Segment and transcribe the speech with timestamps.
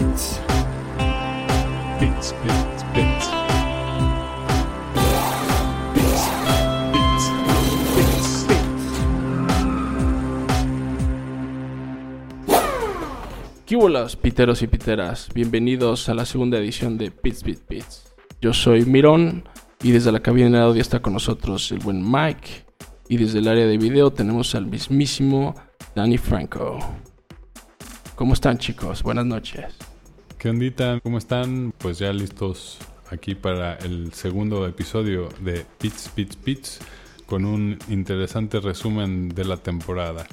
[0.00, 0.40] Bits.
[2.00, 3.30] Bits, bits, bits.
[13.66, 15.28] ¿Qué bolas, piteros y piteras?
[15.34, 18.14] Bienvenidos a la segunda edición de Pits Pits Pits.
[18.40, 19.44] Yo soy Mirón
[19.82, 22.64] y desde la cabina de audio está con nosotros el buen Mike.
[23.10, 25.54] Y desde el área de video tenemos al mismísimo
[25.94, 26.78] Danny Franco.
[28.14, 29.02] ¿Cómo están chicos?
[29.02, 29.89] Buenas noches.
[30.40, 30.98] ¿Qué ondita?
[31.02, 31.74] ¿Cómo están?
[31.76, 32.78] Pues ya listos
[33.10, 36.80] aquí para el segundo episodio de Pits, Pits, Pits
[37.26, 40.26] con un interesante resumen de la temporada.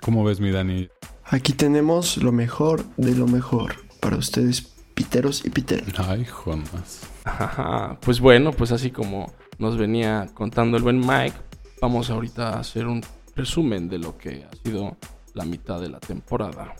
[0.00, 0.88] ¿Cómo ves, mi Dani?
[1.26, 4.62] Aquí tenemos lo mejor de lo mejor para ustedes,
[4.94, 5.96] piteros y piteras.
[5.96, 7.02] Ay, Jonas.
[7.22, 11.36] Ajá, Pues bueno, pues así como nos venía contando el buen Mike,
[11.80, 13.00] vamos ahorita a hacer un
[13.36, 14.96] resumen de lo que ha sido
[15.34, 16.74] la mitad de la temporada.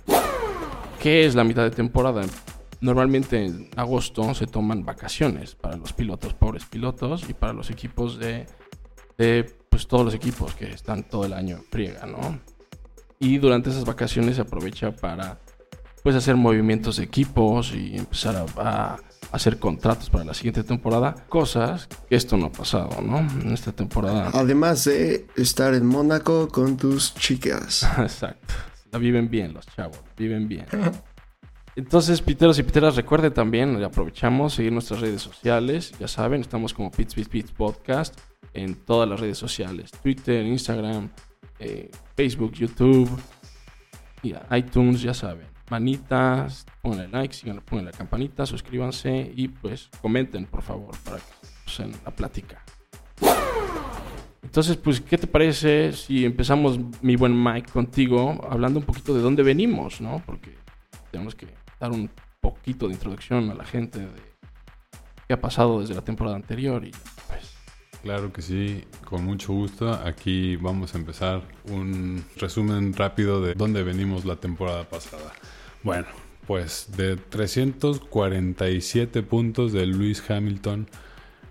[1.01, 2.23] ¿Qué es la mitad de temporada?
[2.83, 8.19] Normalmente en agosto se toman vacaciones para los pilotos, pobres pilotos, y para los equipos
[8.19, 8.47] de,
[9.17, 12.41] de pues todos los equipos que están todo el año en friega, ¿no?
[13.21, 15.39] Y durante esas vacaciones se aprovecha para
[16.03, 18.99] pues hacer movimientos de equipos y empezar a, a
[19.31, 23.19] hacer contratos para la siguiente temporada, cosas que esto no ha pasado, ¿no?
[23.19, 24.33] En esta temporada.
[24.35, 27.89] Además de estar en Mónaco con tus chicas.
[27.99, 28.55] Exacto.
[28.91, 30.67] La viven bien los chavos, viven bien.
[31.75, 35.92] Entonces, piteros y piteras, recuerden también, aprovechamos seguir nuestras redes sociales.
[35.98, 38.19] Ya saben, estamos como Pits Pits Pits Podcast
[38.53, 41.09] en todas las redes sociales: Twitter, Instagram,
[41.59, 43.09] eh, Facebook, YouTube
[44.23, 45.47] y iTunes, ya saben.
[45.70, 51.25] Manitas, pónganle like, sigan, pongan la campanita, suscríbanse y pues comenten, por favor, para que
[51.64, 52.62] pues, en la plática.
[54.42, 59.23] Entonces, pues, ¿qué te parece si empezamos, mi buen Mike, contigo, hablando un poquito de
[59.23, 60.23] dónde venimos, ¿no?
[60.27, 60.55] Porque
[61.11, 61.47] tenemos que
[61.83, 62.09] dar un
[62.41, 64.09] poquito de introducción a la gente de
[65.27, 66.93] qué ha pasado desde la temporada anterior y
[67.27, 67.53] pues
[68.03, 69.92] Claro que sí, con mucho gusto.
[69.92, 75.33] Aquí vamos a empezar un resumen rápido de dónde venimos la temporada pasada.
[75.85, 76.09] Bueno,
[76.48, 80.89] pues de 347 puntos de Lewis Hamilton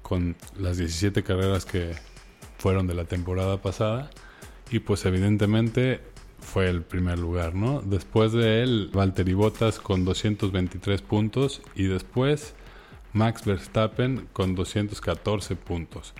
[0.02, 1.96] con las 17 carreras que
[2.58, 4.10] fueron de la temporada pasada.
[4.70, 6.02] Y pues evidentemente
[6.42, 7.82] fue el primer lugar, ¿no?
[7.82, 12.54] Después de él, Valtteri Bottas con 223 puntos y después
[13.14, 16.14] Max Verstappen con 214 puntos.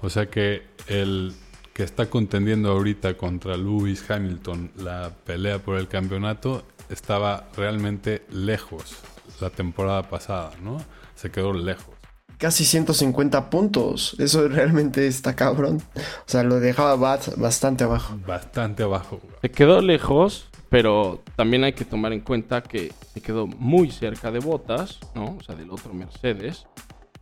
[0.00, 1.32] O sea que el
[1.72, 8.96] que está contendiendo ahorita contra Lewis Hamilton la pelea por el campeonato estaba realmente lejos
[9.40, 10.78] la temporada pasada, ¿no?
[11.14, 11.97] Se quedó lejos.
[12.38, 14.14] Casi 150 puntos.
[14.18, 15.82] Eso realmente está cabrón.
[15.96, 18.16] O sea, lo dejaba Bat bastante abajo.
[18.26, 19.20] Bastante abajo.
[19.42, 24.30] se quedó lejos, pero también hay que tomar en cuenta que se quedó muy cerca
[24.30, 25.36] de Botas, ¿no?
[25.38, 26.66] O sea, del otro Mercedes.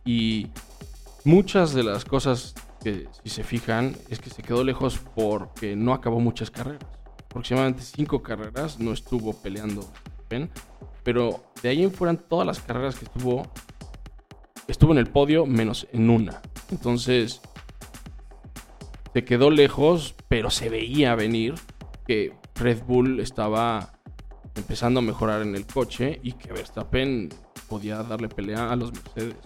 [0.05, 0.47] Y
[1.23, 5.93] muchas de las cosas que, si se fijan, es que se quedó lejos porque no
[5.93, 6.85] acabó muchas carreras.
[7.25, 9.89] Aproximadamente cinco carreras no estuvo peleando,
[10.29, 10.49] ¿ven?
[11.03, 13.49] Pero de ahí en fuera, todas las carreras que estuvo,
[14.67, 16.41] estuvo en el podio menos en una.
[16.71, 17.41] Entonces,
[19.13, 21.55] se quedó lejos, pero se veía venir
[22.05, 23.93] que Red Bull estaba
[24.55, 27.29] empezando a mejorar en el coche y que Verstappen
[27.67, 29.37] podía darle pelea a los Mercedes.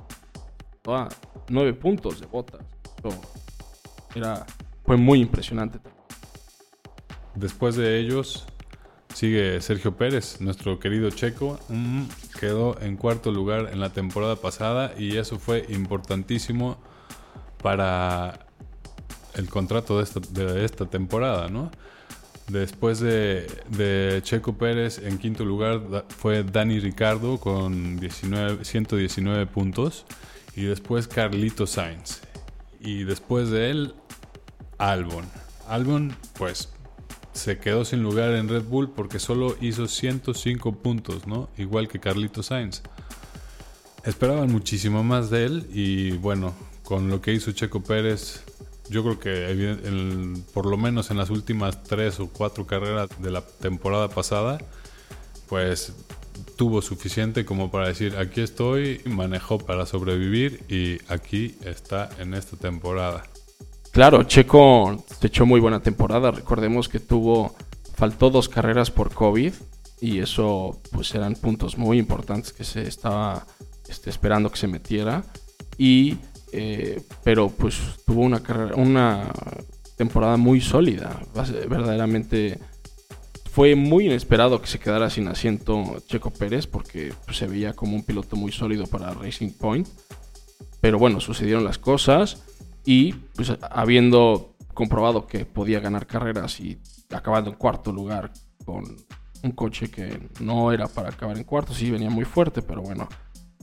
[0.88, 1.10] A
[1.50, 2.66] nueve puntos de botas.
[4.16, 4.46] Era,
[4.86, 5.80] fue muy impresionante.
[7.36, 8.46] Después de ellos
[9.14, 11.60] sigue Sergio Pérez, nuestro querido checo.
[11.70, 12.04] Mm,
[12.40, 16.78] quedó en cuarto lugar en la temporada pasada y eso fue importantísimo
[17.62, 18.48] para
[19.36, 21.72] el contrato de esta, de esta temporada, ¿no?
[22.52, 30.06] Después de, Checo Pérez en quinto lugar fue Dani Ricardo con 19, 119 puntos
[30.56, 32.20] y después Carlito Sainz
[32.82, 33.94] y después de él
[34.80, 35.26] Albon.
[35.70, 36.74] Albon pues
[37.34, 41.50] se quedó sin lugar en Red Bull porque solo hizo 105 puntos, ¿no?
[41.58, 42.82] Igual que Carlito Sainz.
[44.04, 48.44] Esperaban muchísimo más de él y bueno, con lo que hizo Checo Pérez,
[48.90, 53.42] yo creo que por lo menos en las últimas tres o cuatro carreras de la
[53.42, 54.58] temporada pasada,
[55.48, 55.94] pues
[56.58, 62.58] tuvo suficiente como para decir aquí estoy, manejó para sobrevivir y aquí está en esta
[62.58, 63.24] temporada.
[63.92, 66.32] Claro, Checo se echó muy buena temporada.
[66.32, 67.54] Recordemos que tuvo,
[67.94, 69.54] faltó dos carreras por COVID
[70.00, 73.46] y eso pues eran puntos muy importantes que se estaba
[73.90, 75.26] este, esperando que se metiera.
[75.78, 76.18] Y,
[76.54, 79.30] eh, pero pues tuvo una carrera, una
[79.98, 81.20] temporada muy sólida.
[81.68, 82.60] Verdaderamente
[83.52, 87.98] fue muy inesperado que se quedara sin asiento Checo Pérez porque pues, se veía como
[87.98, 89.90] un piloto muy sólido para Racing Point.
[90.80, 92.44] Pero bueno, sucedieron las cosas
[92.86, 96.80] y pues habiendo comprobado que podía ganar carreras y
[97.12, 98.32] acabando en cuarto lugar
[98.66, 98.84] con
[99.44, 103.08] un coche que no era para acabar en cuarto, sí venía muy fuerte, pero bueno,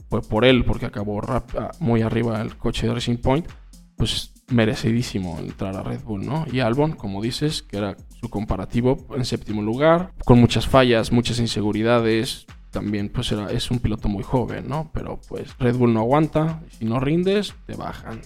[0.09, 3.47] fue por él porque acabó ah, muy arriba el coche de Racing Point,
[3.95, 6.45] pues merecidísimo entrar a Red Bull, ¿no?
[6.51, 11.39] Y Albon, como dices, que era su comparativo en séptimo lugar, con muchas fallas, muchas
[11.39, 14.89] inseguridades, también pues era, es un piloto muy joven, ¿no?
[14.93, 18.21] Pero pues Red Bull no aguanta, si no rindes, te bajan.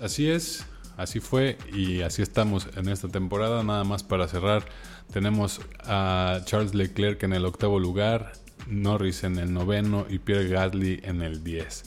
[0.00, 0.64] Así es,
[0.96, 3.62] así fue y así estamos en esta temporada.
[3.62, 4.64] Nada más para cerrar,
[5.12, 8.32] tenemos a Charles Leclerc en el octavo lugar,
[8.66, 11.84] Norris en el noveno y Pierre Gasly en el 10.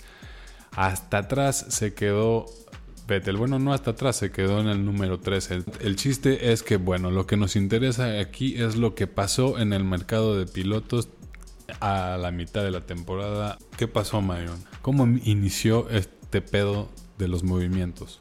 [0.75, 2.45] Hasta atrás se quedó
[3.07, 3.37] Vettel.
[3.37, 5.63] Bueno, no hasta atrás, se quedó en el número 13.
[5.81, 9.73] El, chiste es que, bueno, lo que nos interesa aquí es lo que pasó en
[9.73, 11.09] el mercado de pilotos
[11.79, 13.57] a la mitad de la temporada.
[13.77, 14.63] ¿Qué pasó, Marion?
[14.81, 18.19] ¿Cómo inició este pedo de los movimientos?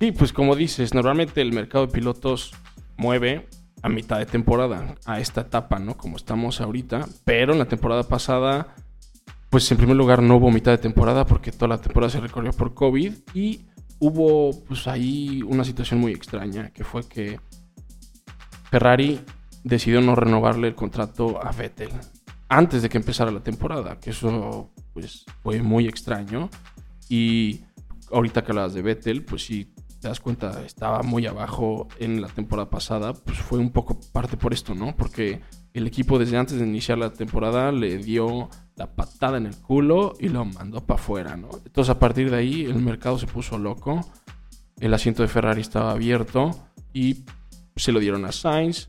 [0.00, 2.52] Sí, pues como dices, normalmente el mercado de pilotos
[2.96, 3.48] mueve
[3.82, 5.96] a mitad de temporada, a esta etapa, ¿no?
[5.96, 8.74] Como estamos ahorita, pero en la temporada pasada
[9.50, 12.52] pues en primer lugar no hubo mitad de temporada porque toda la temporada se recorrió
[12.52, 13.62] por COVID y
[13.98, 17.40] hubo pues ahí una situación muy extraña que fue que
[18.70, 19.20] Ferrari
[19.64, 21.90] decidió no renovarle el contrato a Vettel
[22.48, 26.50] antes de que empezara la temporada, que eso pues fue muy extraño
[27.08, 27.60] y
[28.10, 32.28] ahorita que hablas de Vettel, pues sí te das cuenta, estaba muy abajo en la
[32.28, 34.96] temporada pasada, pues fue un poco parte por esto, ¿no?
[34.96, 35.40] Porque
[35.74, 40.14] el equipo desde antes de iniciar la temporada le dio la patada en el culo
[40.20, 41.48] y lo mandó para afuera, ¿no?
[41.64, 44.08] Entonces a partir de ahí el mercado se puso loco,
[44.78, 46.50] el asiento de Ferrari estaba abierto
[46.92, 47.24] y
[47.74, 48.88] se lo dieron a Sainz.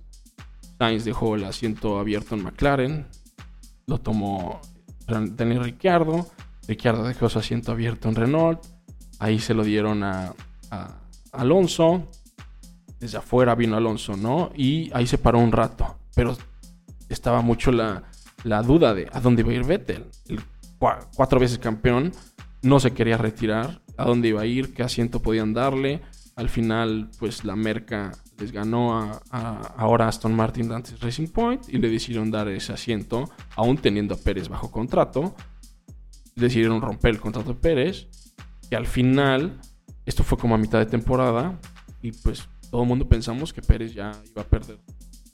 [0.78, 3.08] Sainz dejó el asiento abierto en McLaren,
[3.88, 4.62] lo tomó
[5.08, 6.28] Daniel Ricciardo,
[6.70, 8.64] Ricciardo dejó su asiento abierto en Renault,
[9.18, 10.34] ahí se lo dieron a,
[10.70, 11.00] a
[11.32, 12.08] Alonso,
[13.00, 14.52] desde afuera vino Alonso, ¿no?
[14.56, 16.38] Y ahí se paró un rato, pero
[17.10, 18.04] estaba mucho la,
[18.44, 20.06] la duda de a dónde iba a ir Vettel.
[20.28, 20.42] El
[20.78, 22.12] cuatro veces campeón
[22.62, 26.02] no se quería retirar, a dónde iba a ir, qué asiento podían darle.
[26.36, 29.22] Al final, pues la Merca les ganó a,
[29.76, 34.18] ahora Aston Martin antes Racing Point y le decidieron dar ese asiento, aún teniendo a
[34.18, 35.36] Pérez bajo contrato.
[36.40, 38.08] Decidieron romper el contrato de Pérez,
[38.70, 39.60] que al final,
[40.06, 41.60] esto fue como a mitad de temporada,
[42.02, 44.80] y pues todo el mundo pensamos que Pérez ya iba a perder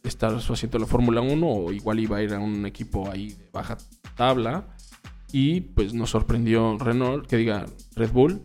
[0.03, 3.09] estar su asiento en la Fórmula 1 o igual iba a ir a un equipo
[3.09, 3.77] ahí de baja
[4.15, 4.65] tabla.
[5.31, 7.65] Y pues nos sorprendió Renault, que diga
[7.95, 8.41] Red Bull,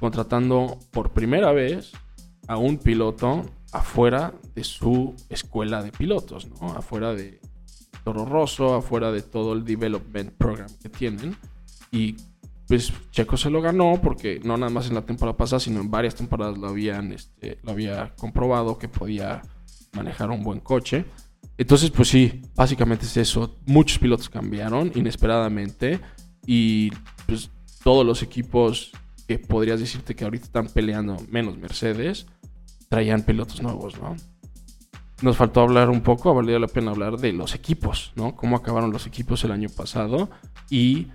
[0.00, 1.92] contratando por primera vez
[2.46, 6.68] a un piloto afuera de su escuela de pilotos, ¿no?
[6.68, 7.40] Afuera de
[8.04, 11.36] Toro Rosso, afuera de todo el development program que tienen.
[11.94, 12.16] Y
[12.66, 15.90] pues Checo se lo ganó porque no nada más en la temporada pasada, sino en
[15.92, 19.42] varias temporadas lo habían, este, lo había comprobado que podía
[19.92, 21.04] manejar un buen coche.
[21.56, 23.60] Entonces, pues sí, básicamente es eso.
[23.64, 26.00] Muchos pilotos cambiaron inesperadamente
[26.44, 26.90] y
[27.26, 27.48] pues
[27.84, 28.90] todos los equipos
[29.28, 32.26] que podrías decirte que ahorita están peleando, menos Mercedes,
[32.88, 34.16] traían pilotos nuevos, ¿no?
[35.22, 38.34] Nos faltó hablar un poco, valido la pena hablar de los equipos, ¿no?
[38.34, 40.28] Cómo acabaron los equipos el año pasado
[40.68, 41.08] y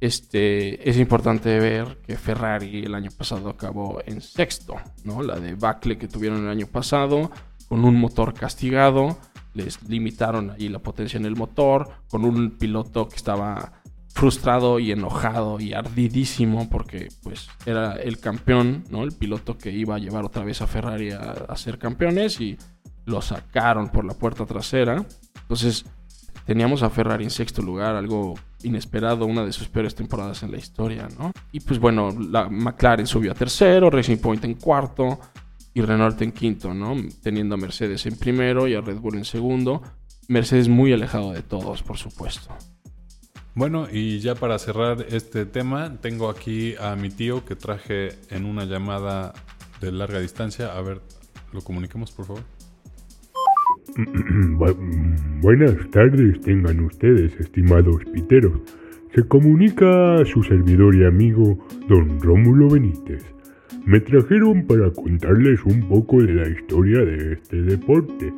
[0.00, 5.22] este, es importante ver que Ferrari el año pasado acabó en sexto, ¿no?
[5.22, 7.30] La debacle que tuvieron el año pasado
[7.68, 9.18] con un motor castigado,
[9.54, 13.72] les limitaron ahí la potencia en el motor, con un piloto que estaba
[14.16, 19.02] frustrado y enojado y ardidísimo porque pues era el campeón, ¿no?
[19.02, 22.56] El piloto que iba a llevar otra vez a Ferrari a, ser campeones y
[23.04, 25.04] lo sacaron por la puerta trasera.
[25.42, 25.84] Entonces
[26.46, 30.58] teníamos a Ferrari en sexto lugar, algo inesperado, una de sus peores temporadas en la
[30.58, 31.32] historia, ¿no?
[31.52, 35.18] Y pues bueno, la McLaren subió a tercero, Racing Point en cuarto,
[35.76, 36.96] y Renault en quinto, ¿no?
[37.22, 39.82] Teniendo a Mercedes en primero y a Red Bull en segundo.
[40.26, 42.48] Mercedes muy alejado de todos, por supuesto.
[43.54, 48.46] Bueno, y ya para cerrar este tema, tengo aquí a mi tío que traje en
[48.46, 49.34] una llamada
[49.80, 50.76] de larga distancia.
[50.76, 51.02] A ver,
[51.52, 52.55] lo comuniquemos, por favor.
[55.40, 58.60] Buenas tardes tengan ustedes, estimados piteros.
[59.14, 63.24] Se comunica a su servidor y amigo, don Rómulo Benítez.
[63.86, 68.32] Me trajeron para contarles un poco de la historia de este deporte,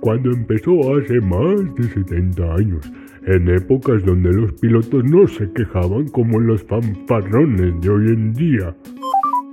[0.00, 2.90] cuando empezó hace más de 70 años,
[3.26, 8.74] en épocas donde los pilotos no se quejaban como los fanfarrones de hoy en día.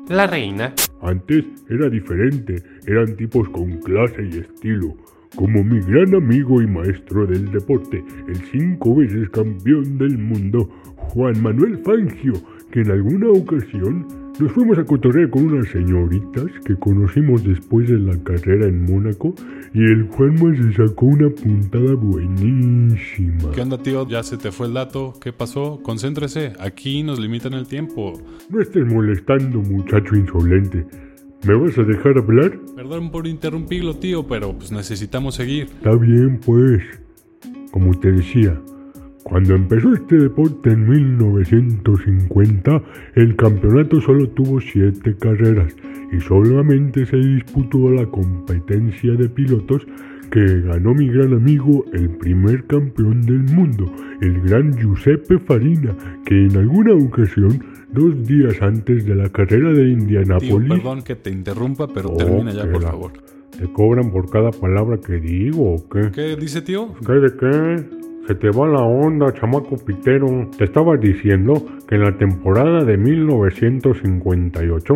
[0.10, 0.74] La reina.
[1.02, 4.96] Antes era diferente, eran tipos con clase y estilo,
[5.36, 11.42] como mi gran amigo y maestro del deporte, el cinco veces campeón del mundo, Juan
[11.42, 12.34] Manuel Fangio,
[12.72, 14.08] que en alguna ocasión
[14.40, 19.36] nos fuimos a cotorrear con unas señoritas que conocimos después de la carrera en Mónaco
[19.76, 23.52] y el Juanma se sacó una puntada buenísima.
[23.54, 24.08] ¿Qué onda, tío?
[24.08, 25.14] Ya se te fue el dato.
[25.22, 25.80] ¿Qué pasó?
[25.84, 26.54] Concéntrese.
[26.60, 28.14] Aquí nos limitan el tiempo.
[28.50, 30.86] No estés molestando, muchacho insolente.
[31.44, 32.58] ¿Me vas a dejar hablar?
[32.76, 35.64] Perdón por interrumpirlo, tío, pero pues necesitamos seguir.
[35.66, 36.82] Está bien, pues.
[37.72, 38.58] Como te decía,
[39.24, 42.82] cuando empezó este deporte en 1950,
[43.16, 45.76] el campeonato solo tuvo siete carreras
[46.14, 49.86] y solamente se disputó la competencia de pilotos
[50.34, 53.86] que ganó mi gran amigo, el primer campeón del mundo,
[54.20, 59.84] el gran Giuseppe Farina, que en alguna ocasión, dos días antes de la carrera de
[59.84, 60.70] Tío, Indianápolis...
[60.70, 63.12] perdón que te interrumpa, pero Oh, termina ya, por la- favor.
[63.60, 66.10] ¿Te cobran por cada palabra que digo o qué?
[66.12, 66.96] ¿Qué dice, tío?
[67.06, 67.84] ¿Qué de qué?
[68.28, 70.50] Se te va la onda, chamaco pitero.
[70.58, 71.54] Te estaba diciendo
[71.88, 74.94] que en la temporada de 1958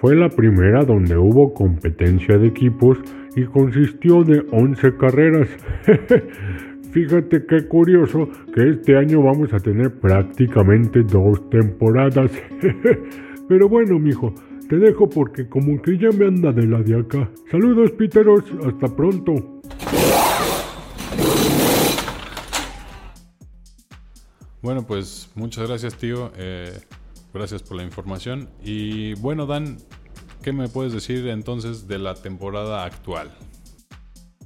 [0.00, 2.98] fue la primera donde hubo competencia de equipos
[3.36, 5.48] y consistió de 11 carreras.
[6.92, 12.30] Fíjate qué curioso que este año vamos a tener prácticamente dos temporadas.
[13.48, 14.32] Pero bueno, mijo,
[14.68, 17.28] te dejo porque como que ya me anda de la de acá.
[17.50, 19.60] Saludos, piteros, hasta pronto.
[24.62, 26.32] Bueno, pues muchas gracias, tío.
[26.38, 26.72] Eh,
[27.34, 28.48] gracias por la información.
[28.62, 29.76] Y bueno, Dan,
[30.44, 33.30] ¿qué me puedes decir entonces de la temporada actual?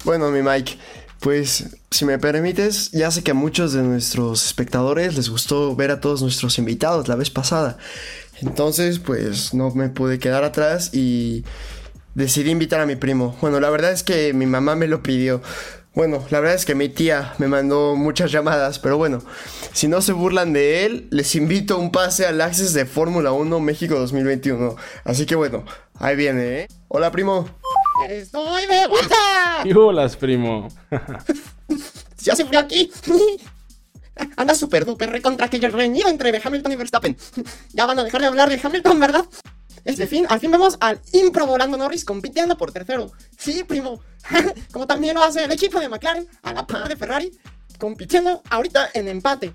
[0.05, 0.78] Bueno, mi Mike,
[1.19, 5.90] pues si me permites, ya sé que a muchos de nuestros espectadores les gustó ver
[5.90, 7.78] a todos nuestros invitados la vez pasada.
[8.40, 11.45] Entonces, pues no me pude quedar atrás y
[12.14, 13.37] decidí invitar a mi primo.
[13.40, 15.43] Bueno, la verdad es que mi mamá me lo pidió.
[15.99, 19.21] Bueno, la verdad es que mi tía me mandó muchas llamadas, pero bueno,
[19.73, 23.33] si no se burlan de él, les invito a un pase al Access de Fórmula
[23.33, 24.76] 1 México 2021.
[25.02, 25.64] Así que bueno,
[25.99, 26.69] ahí viene, ¿eh?
[26.88, 27.49] Hola, primo.
[28.09, 29.17] Estoy de vuelta.
[29.64, 30.69] Y hola, primo.
[32.21, 32.90] Ya se fue aquí.
[34.37, 37.17] Anda súper duper recontra que el reñido entre Hamilton y Verstappen.
[37.73, 39.25] Ya van a dejar de hablar de Hamilton, ¿verdad?
[39.85, 43.12] Este fin, al fin vemos al improbo Lando Norris compitiendo por tercero.
[43.38, 44.00] Sí, primo.
[44.73, 47.38] Como también lo hace el equipo de McLaren a la par de Ferrari,
[47.78, 49.55] compitiendo ahorita en empate.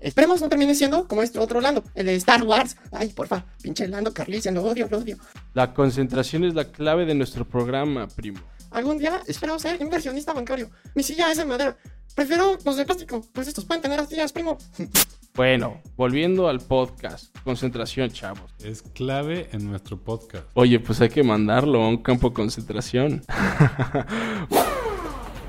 [0.00, 2.76] Esperemos no termine siendo como este otro Lando, el de Star Wars.
[2.92, 5.18] Ay, porfa, pinche Lando Carlisian, lo odio, lo odio.
[5.54, 8.40] La concentración es la clave de nuestro programa, primo.
[8.70, 10.70] Algún día espero ser inversionista bancario.
[10.94, 11.76] Mi silla es de madera.
[12.14, 14.58] Prefiero los de plástico, pues estos pueden tener astillas, primo.
[15.34, 17.32] Bueno, volviendo al podcast.
[17.44, 18.52] Concentración, chavos.
[18.58, 20.44] Es clave en nuestro podcast.
[20.54, 23.22] Oye, pues hay que mandarlo a un campo de concentración.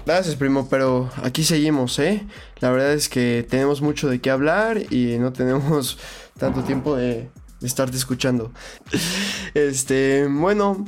[0.05, 2.25] Gracias, primo, pero aquí seguimos, ¿eh?
[2.59, 5.97] La verdad es que tenemos mucho de qué hablar y no tenemos
[6.39, 7.29] tanto tiempo de,
[7.61, 8.51] estarte escuchando.
[9.55, 10.85] Este, bueno,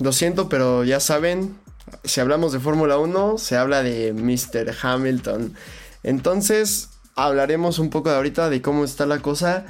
[0.00, 1.56] lo siento, pero ya saben,
[2.04, 4.74] si hablamos de Fórmula 1, se habla de Mr.
[4.82, 5.54] Hamilton.
[6.02, 9.64] Entonces, hablaremos un poco de ahorita de cómo está la cosa,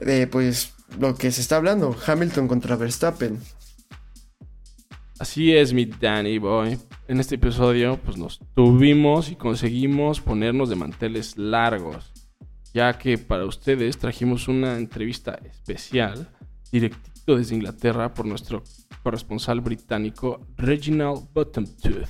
[0.00, 3.40] de pues lo que se está hablando, Hamilton contra Verstappen.
[5.18, 6.78] Así es, mi Danny Boy.
[7.06, 12.10] En este episodio, pues nos tuvimos y conseguimos ponernos de manteles largos,
[12.72, 16.30] ya que para ustedes trajimos una entrevista especial,
[16.72, 18.62] directito desde Inglaterra, por nuestro
[19.02, 22.08] corresponsal británico Reginald Bottomtooth,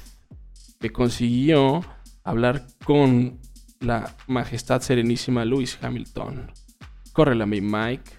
[0.78, 1.84] que consiguió
[2.22, 3.40] hablar con
[3.80, 6.52] la majestad serenísima Lewis Hamilton.
[7.12, 8.12] Córrela, mi Mike.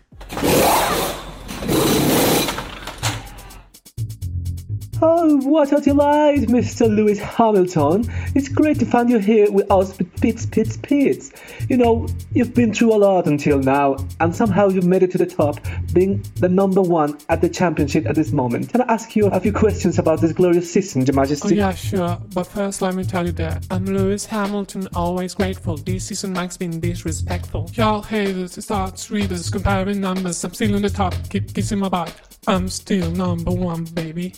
[5.01, 6.87] Oh, what a delight, Mr.
[6.93, 8.05] Lewis Hamilton.
[8.33, 11.31] It's great to find you here with us Pits, Pits, Pits.
[11.69, 15.17] You know, you've been through a lot until now, and somehow you've made it to
[15.17, 15.59] the top,
[15.93, 18.69] being the number one at the championship at this moment.
[18.69, 21.55] Can I ask you a few questions about this glorious season, Your Majesty?
[21.55, 22.17] Oh yeah, sure.
[22.33, 25.75] But first, let me tell you that I'm Lewis Hamilton, always grateful.
[25.75, 27.69] This season Mike's been disrespectful.
[27.73, 30.43] Y'all haters, stats, readers, comparing numbers.
[30.43, 32.34] I'm still in the top, keep kissing my butt.
[32.47, 34.33] I'm still number one, baby.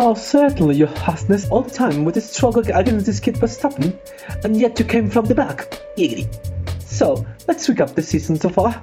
[0.00, 3.96] Oh, certainly, Your Highness, all the time with the struggle against this kid Verstappen,
[4.44, 5.70] and yet you came from the back.
[5.96, 6.26] Giggity.
[6.82, 8.80] So, let's recap the season so far.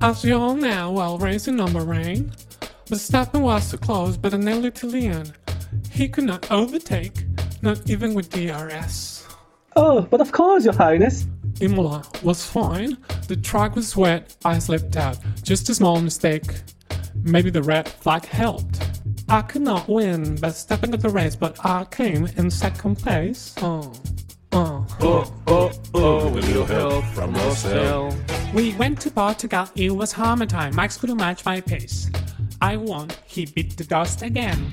[0.00, 2.30] As you all know, while racing on Bahrain,
[2.86, 5.32] Verstappen was too close, but nearly to end.
[5.90, 7.24] He could not overtake,
[7.62, 9.26] not even with DRS.
[9.74, 11.26] Oh, but of course, Your Highness.
[11.60, 12.96] Imola was fine.
[13.28, 14.36] The track was wet.
[14.44, 15.18] I slipped out.
[15.42, 16.44] Just a small mistake.
[17.22, 18.80] Maybe the red flag helped.
[19.28, 23.54] I could not win by stepping got the race, but I came in second place.
[23.60, 23.92] Oh,
[24.52, 24.86] oh.
[25.00, 28.14] Oh, oh, oh, with a little help from Russell.
[28.54, 30.76] We went to Portugal, it was hammer time.
[30.76, 32.10] Max couldn't match my pace.
[32.60, 34.72] I won, he beat the dust again.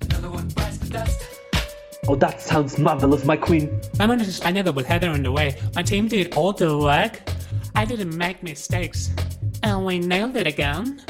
[0.00, 1.35] Another one bites the dust.
[2.08, 3.80] Oh, that sounds marvelous, my queen.
[3.98, 5.56] I went to Spain double header on the way.
[5.74, 7.20] My team did all the work.
[7.74, 9.10] I didn't make mistakes.
[9.64, 11.02] And we nailed it again.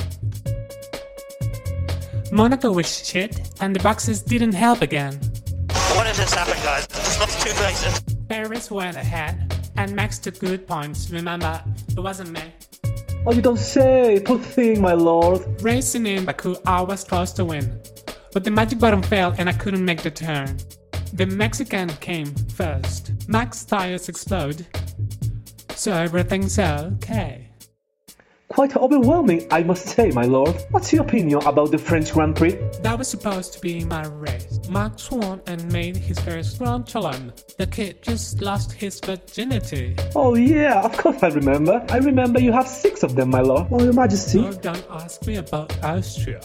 [2.33, 5.21] Monaco was shit, and the boxes didn't help again.
[5.95, 6.85] What has just happened, guys?
[6.85, 8.01] It's not two races.
[8.29, 11.11] Paris went ahead, and Max took good points.
[11.11, 12.43] Remember, it wasn't me.
[13.27, 14.23] Oh, you don't say.
[14.25, 15.61] Poor thing, my lord.
[15.61, 17.81] Racing in Baku, I was close to win.
[18.33, 20.59] But the magic button failed and I couldn't make the turn.
[21.13, 23.13] The Mexican came first.
[23.29, 24.67] Max tires explode.
[25.75, 27.49] So everything's okay.
[28.49, 30.55] Quite overwhelming, I must say, my lord.
[30.71, 32.53] What's your opinion about the French Grand Prix?
[32.81, 34.61] That was supposed to be my race.
[34.71, 37.33] Max won and made his first Grand Chelem.
[37.57, 39.97] The kid just lost his virginity.
[40.15, 41.85] Oh, yeah, of course I remember.
[41.91, 43.67] I remember you have six of them, my lord.
[43.71, 44.39] Oh, your majesty.
[44.39, 46.41] Oh, don't ask me about Austria.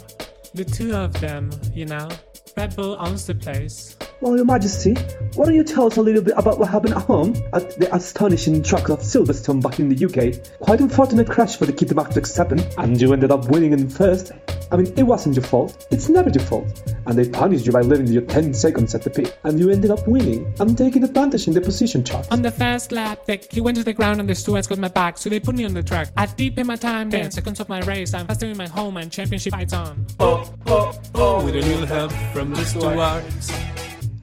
[0.53, 2.09] The two of them, you know.
[2.57, 3.95] Red Bull owns the place.
[4.19, 4.93] Well, your majesty,
[5.35, 7.93] why don't you tell us a little bit about what happened at home at the
[7.95, 10.59] astonishing track of Silverstone back in the UK?
[10.59, 14.31] Quite unfortunate crash for the kid Max Verstappen, and you ended up winning in first.
[14.71, 15.85] I mean, it wasn't your fault.
[15.91, 16.81] It's never your fault.
[17.05, 19.91] And they punished you by leaving you 10 seconds at the pit, and you ended
[19.91, 22.31] up winning and taking advantage in the position chart.
[22.31, 24.87] On the first lap, they, he went to the ground and the stewards got my
[24.87, 26.09] back, so they put me on the track.
[26.15, 28.13] I deep in my time, 10 seconds of my race.
[28.13, 30.05] I'm faster in my home and championship fights on.
[30.19, 33.51] Oh, oh, oh, with a little help from the stewards.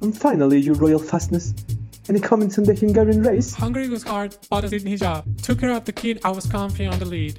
[0.00, 1.54] And finally, your royal fastness.
[2.08, 3.54] Any comments on the Hungarian race?
[3.54, 5.24] Hungary was hard, Bottas did his job.
[5.42, 7.38] Took care of the kid, I was comfy on the lead.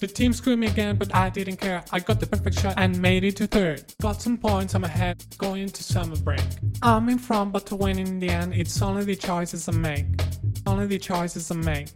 [0.00, 1.84] The team screwed me again, but I didn't care.
[1.92, 3.84] I got the perfect shot and made it to third.
[4.00, 6.40] Got some points on my head going to summer break.
[6.82, 10.06] I'm in front, but to win in the end, it's only the choices I make.
[10.66, 11.88] Only the choices I make.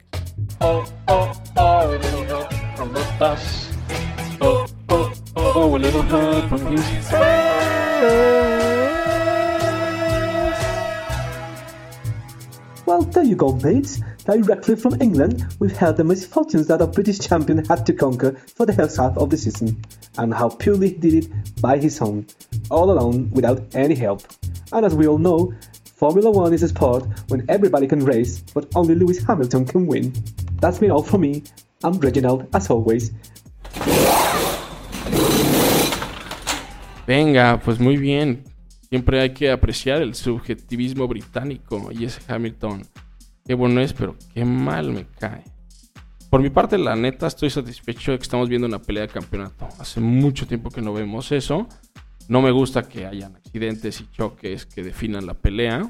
[0.61, 3.73] Oh, oh, oh, with a little help from Bottas.
[3.73, 3.76] Oh,
[4.89, 7.13] oh, oh, a little help from his
[12.87, 14.01] Well, there you go, mates.
[14.25, 18.65] Directly from England, we've heard the misfortunes that a British champion had to conquer for
[18.65, 19.83] the first half of the season,
[20.19, 22.27] and how purely he did it by his own,
[22.71, 24.23] all alone without any help.
[24.73, 25.53] And as we all know,
[25.97, 30.13] Formula One is a sport when everybody can race, but only Lewis Hamilton can win.
[30.61, 31.43] That's been all from me.
[31.83, 33.11] I'm Reginald, as always.
[37.07, 38.43] Venga, pues muy bien.
[38.89, 42.83] Siempre hay que apreciar el subjetivismo británico y ese Hamilton.
[43.45, 45.45] Qué bueno es, pero qué mal me cae.
[46.31, 49.69] Por mi parte, la neta, estoy satisfecho de que estamos viendo una pelea de campeonato.
[49.79, 51.69] Hace mucho tiempo que no vemos eso.
[52.29, 55.89] No me gusta que hayan accidentes y choques que definan la pelea.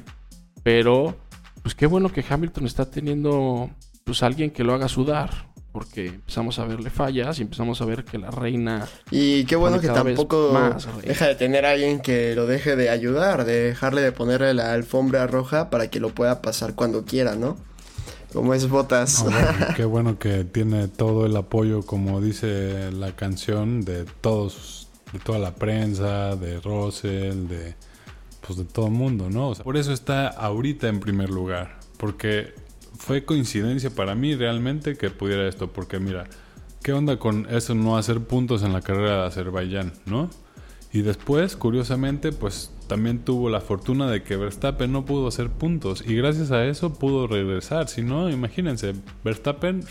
[0.61, 1.17] Pero,
[1.63, 3.71] pues qué bueno que Hamilton está teniendo
[4.03, 5.31] pues alguien que lo haga sudar.
[5.77, 9.79] Porque empezamos a verle fallas y empezamos a ver que la reina Y qué bueno
[9.79, 10.51] que tampoco
[11.03, 14.73] deja de tener a alguien que lo deje de ayudar, de dejarle de ponerle la
[14.73, 17.57] alfombra roja para que lo pueda pasar cuando quiera, ¿no?
[18.33, 19.23] Como es botas.
[19.23, 24.87] No, bueno, qué bueno que tiene todo el apoyo, como dice la canción, de todos,
[25.13, 27.75] de toda la prensa, de Russell, de
[28.41, 29.49] pues de todo el mundo, ¿no?
[29.49, 32.55] O sea, por eso está ahorita en primer lugar, porque
[32.97, 36.27] fue coincidencia para mí realmente que pudiera esto, porque mira,
[36.83, 40.29] ¿qué onda con eso no hacer puntos en la carrera de Azerbaiyán, ¿no?
[40.93, 46.03] Y después, curiosamente, pues también tuvo la fortuna de que Verstappen no pudo hacer puntos
[46.05, 47.89] y gracias a eso pudo regresar.
[47.89, 49.83] Si no, imagínense, Verstappen,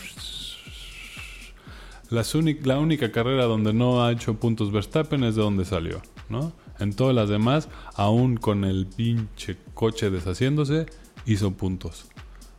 [2.09, 6.51] la única carrera donde no ha hecho puntos Verstappen es de donde salió, ¿no?
[6.79, 10.87] En todas las demás, aún con el pinche coche deshaciéndose,
[11.25, 12.07] hizo puntos.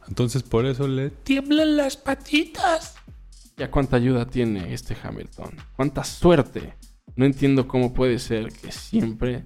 [0.09, 2.95] Entonces por eso le Tiemblan las patitas.
[3.57, 5.55] Ya cuánta ayuda tiene este Hamilton.
[5.77, 6.75] Cuánta suerte.
[7.17, 9.45] No entiendo cómo puede ser que siempre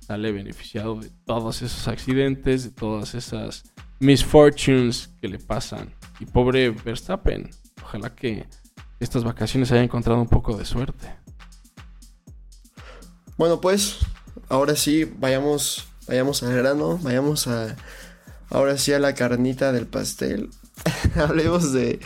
[0.00, 3.64] sale beneficiado de todos esos accidentes, de todas esas
[3.98, 5.94] misfortunes que le pasan.
[6.18, 7.50] Y pobre Verstappen.
[7.82, 8.46] Ojalá que
[8.98, 11.14] estas vacaciones haya encontrado un poco de suerte.
[13.36, 13.98] Bueno, pues,
[14.48, 17.76] ahora sí, vayamos, vayamos al grano, vayamos a,
[18.50, 20.50] ahora sí a la carnita del pastel.
[21.16, 22.00] Hablemos de,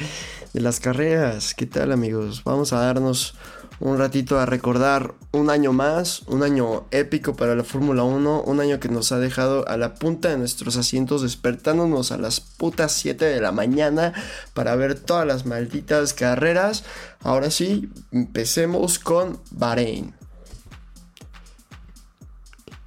[0.53, 1.55] de las carreras.
[1.55, 2.43] ¿Qué tal, amigos?
[2.45, 3.35] Vamos a darnos
[3.81, 8.61] un ratito a recordar un año más, un año épico para la Fórmula 1, un
[8.61, 12.93] año que nos ha dejado a la punta de nuestros asientos despertándonos a las putas
[12.93, 14.13] 7 de la mañana
[14.53, 16.85] para ver todas las malditas carreras.
[17.21, 20.15] Ahora sí, empecemos con Bahrein.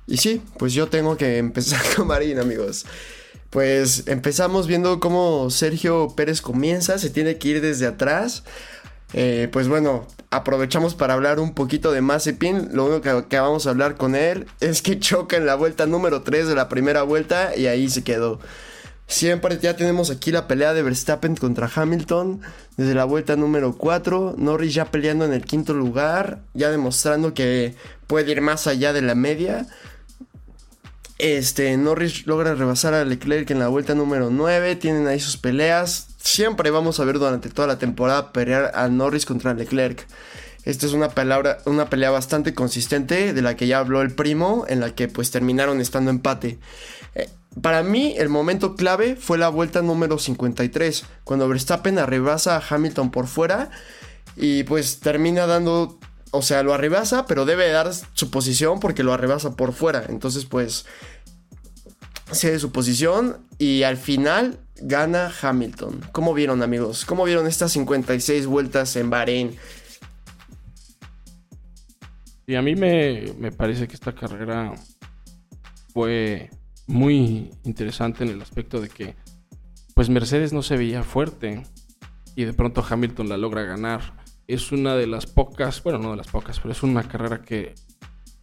[0.07, 2.85] Y sí, pues yo tengo que empezar con Marín, amigos.
[3.57, 8.43] Pues empezamos viendo cómo Sergio Pérez comienza, se tiene que ir desde atrás.
[9.13, 12.69] Eh, pues bueno, aprovechamos para hablar un poquito de Mazepin.
[12.73, 15.87] Lo único que, que, vamos a hablar con él es que choca en la vuelta
[15.87, 18.39] número 3 de la primera vuelta y ahí se quedó.
[19.07, 22.41] Siempre ya tenemos aquí la pelea de Verstappen contra Hamilton
[22.75, 24.35] desde la vuelta número 4.
[24.37, 27.73] Norris ya peleando en el quinto lugar, ya demostrando que
[28.05, 29.65] puede ir más allá de la media.
[31.17, 34.75] Este, Norris logra rebasar a Leclerc en la vuelta número 9.
[34.75, 36.07] Tienen ahí sus peleas.
[36.17, 40.05] Siempre vamos a ver durante toda la temporada pelear a Norris contra Leclerc.
[40.67, 44.65] Esta es una, palabra, una pelea bastante consistente de la que ya habló el primo,
[44.67, 46.59] en la que pues terminaron estando empate.
[47.15, 47.29] Eh,
[47.61, 53.11] para mí el momento clave fue la vuelta número 53, cuando Verstappen arrebasa a Hamilton
[53.11, 53.71] por fuera
[54.35, 55.99] y pues termina dando,
[56.37, 60.05] o sea, lo arrebasa, pero debe dar su posición porque lo arrebasa por fuera.
[60.09, 60.85] Entonces pues
[62.31, 66.01] cede su posición y al final gana Hamilton.
[66.11, 67.05] ¿Cómo vieron amigos?
[67.05, 69.55] ¿Cómo vieron estas 56 vueltas en Bahrein?
[72.45, 74.73] Y a mí me, me parece que esta carrera
[75.93, 76.49] fue
[76.85, 79.15] muy interesante en el aspecto de que
[79.93, 81.63] pues Mercedes no se veía fuerte
[82.35, 84.13] y de pronto Hamilton la logra ganar.
[84.47, 87.75] Es una de las pocas, bueno, no de las pocas, pero es una carrera que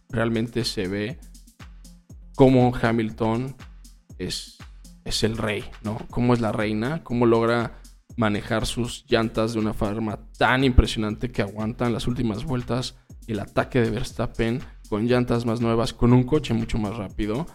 [0.09, 1.19] realmente se ve
[2.35, 3.55] como Hamilton
[4.17, 4.57] es,
[5.03, 5.97] es el rey, ¿no?
[6.09, 7.81] Cómo es la reina, cómo logra
[8.17, 12.95] manejar sus llantas de una forma tan impresionante que aguantan las últimas vueltas
[13.27, 17.47] el ataque de Verstappen con llantas más nuevas, con un coche mucho más rápido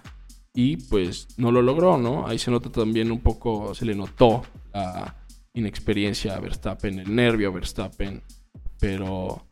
[0.52, 2.26] y pues no lo logró, ¿no?
[2.26, 5.16] Ahí se nota también un poco, se le notó la
[5.54, 8.22] inexperiencia a Verstappen, el nervio a Verstappen,
[8.80, 9.46] pero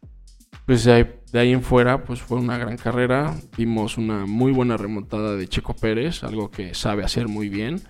[0.67, 5.37] pues de ahí, en fuera pues fue una gran carrera, vimos una muy buena remontada
[5.37, 7.81] de Checo Pérez, algo que sabe hacer muy bien,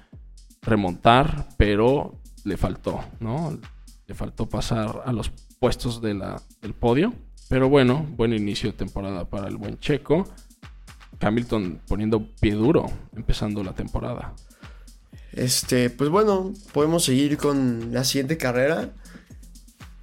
[0.62, 3.58] remontar, pero le faltó, ¿no?
[4.06, 7.14] Le faltó pasar a los puestos de la, del podio,
[7.48, 10.28] pero bueno, buen inicio de temporada para el buen Checo.
[11.20, 14.34] Hamilton poniendo pie duro empezando la temporada.
[15.32, 18.90] Este, pues bueno, podemos seguir con la siguiente carrera.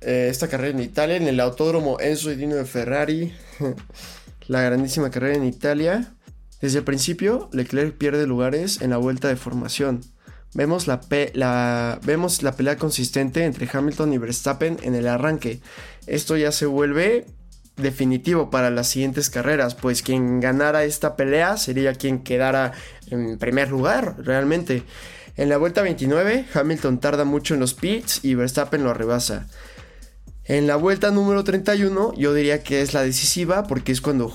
[0.06, 3.34] Eh, esta carrera en Italia, en el Autódromo Enzo y Dino de Ferrari.
[4.48, 6.13] la grandísima carrera en Italia.
[6.62, 10.02] Desde el principio, Leclerc pierde lugares en la vuelta de formación.
[10.54, 11.02] Vemos la,
[11.34, 15.60] la, vemos la pelea consistente entre Hamilton y Verstappen en el arranque.
[16.06, 17.26] Esto ya se vuelve
[17.76, 22.74] definitivo para las siguientes carreras, pues quien ganara esta pelea sería quien quedara
[23.10, 24.84] en primer lugar, realmente.
[25.36, 29.48] En la vuelta 29, Hamilton tarda mucho en los pits y Verstappen lo rebasa.
[30.47, 34.31] En la vuelta número 31, yo diría que es la decisiva porque es cuando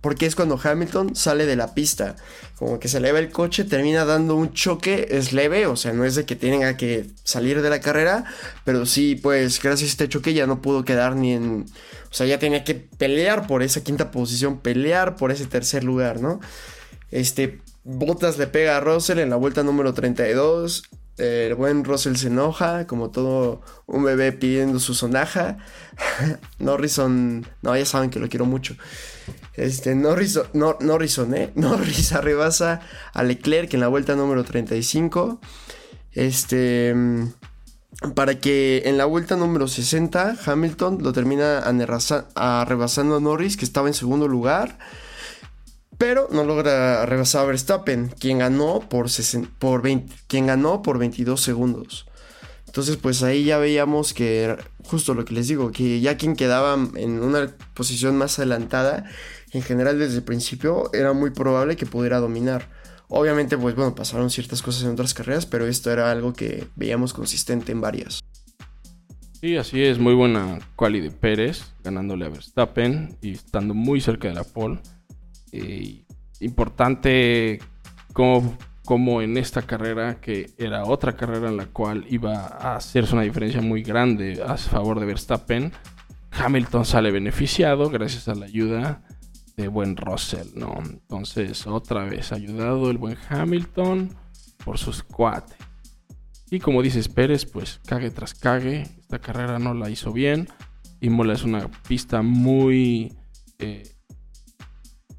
[0.00, 2.16] porque es cuando Hamilton sale de la pista.
[2.56, 6.04] Como que se eleva el coche, termina dando un choque, es leve, o sea, no
[6.04, 8.24] es de que tenga que salir de la carrera,
[8.64, 11.66] pero sí, pues gracias a este choque ya no pudo quedar ni en...
[12.10, 16.20] O sea, ya tenía que pelear por esa quinta posición, pelear por ese tercer lugar,
[16.20, 16.40] ¿no?
[17.10, 20.82] Este, Bottas le pega a Russell en la vuelta número 32.
[21.20, 25.58] El buen Russell se enoja, como todo un bebé pidiendo su sonaja.
[26.58, 28.74] Norrison, no, ya saben que lo quiero mucho.
[29.54, 31.52] Este, Norris, no, Norrison, ¿eh?
[31.56, 32.80] Norris arrebasa
[33.12, 35.40] a Leclerc en la vuelta número 35.
[36.12, 36.94] Este.
[38.14, 41.58] Para que en la vuelta número 60 Hamilton lo termina
[42.34, 44.78] arrebasando a Norris, que estaba en segundo lugar.
[46.00, 49.08] Pero no logra rebasar a Verstappen, quien ganó por,
[49.58, 49.82] por,
[50.28, 52.06] quien ganó por 22 segundos.
[52.64, 56.78] Entonces, pues ahí ya veíamos que, justo lo que les digo, que ya quien quedaba
[56.94, 59.10] en una posición más adelantada,
[59.52, 62.70] en general desde el principio, era muy probable que pudiera dominar.
[63.08, 67.12] Obviamente, pues bueno, pasaron ciertas cosas en otras carreras, pero esto era algo que veíamos
[67.12, 68.20] consistente en varias.
[69.42, 74.28] Sí, así es, muy buena quali de Pérez, ganándole a Verstappen y estando muy cerca
[74.28, 74.80] de la pole.
[75.52, 76.04] Eh,
[76.40, 77.60] importante
[78.12, 78.56] como
[78.90, 83.22] como en esta carrera, que era otra carrera en la cual iba a hacerse una
[83.22, 85.72] diferencia muy grande a favor de Verstappen,
[86.32, 89.04] Hamilton sale beneficiado gracias a la ayuda
[89.56, 90.74] de buen Russell, ¿no?
[90.82, 94.16] Entonces, otra vez ayudado el buen Hamilton
[94.64, 95.56] por sus cuates.
[96.50, 100.48] Y como dices Pérez, pues cague tras cague, esta carrera no la hizo bien.
[101.00, 103.14] Imola es una pista muy,
[103.60, 103.84] eh,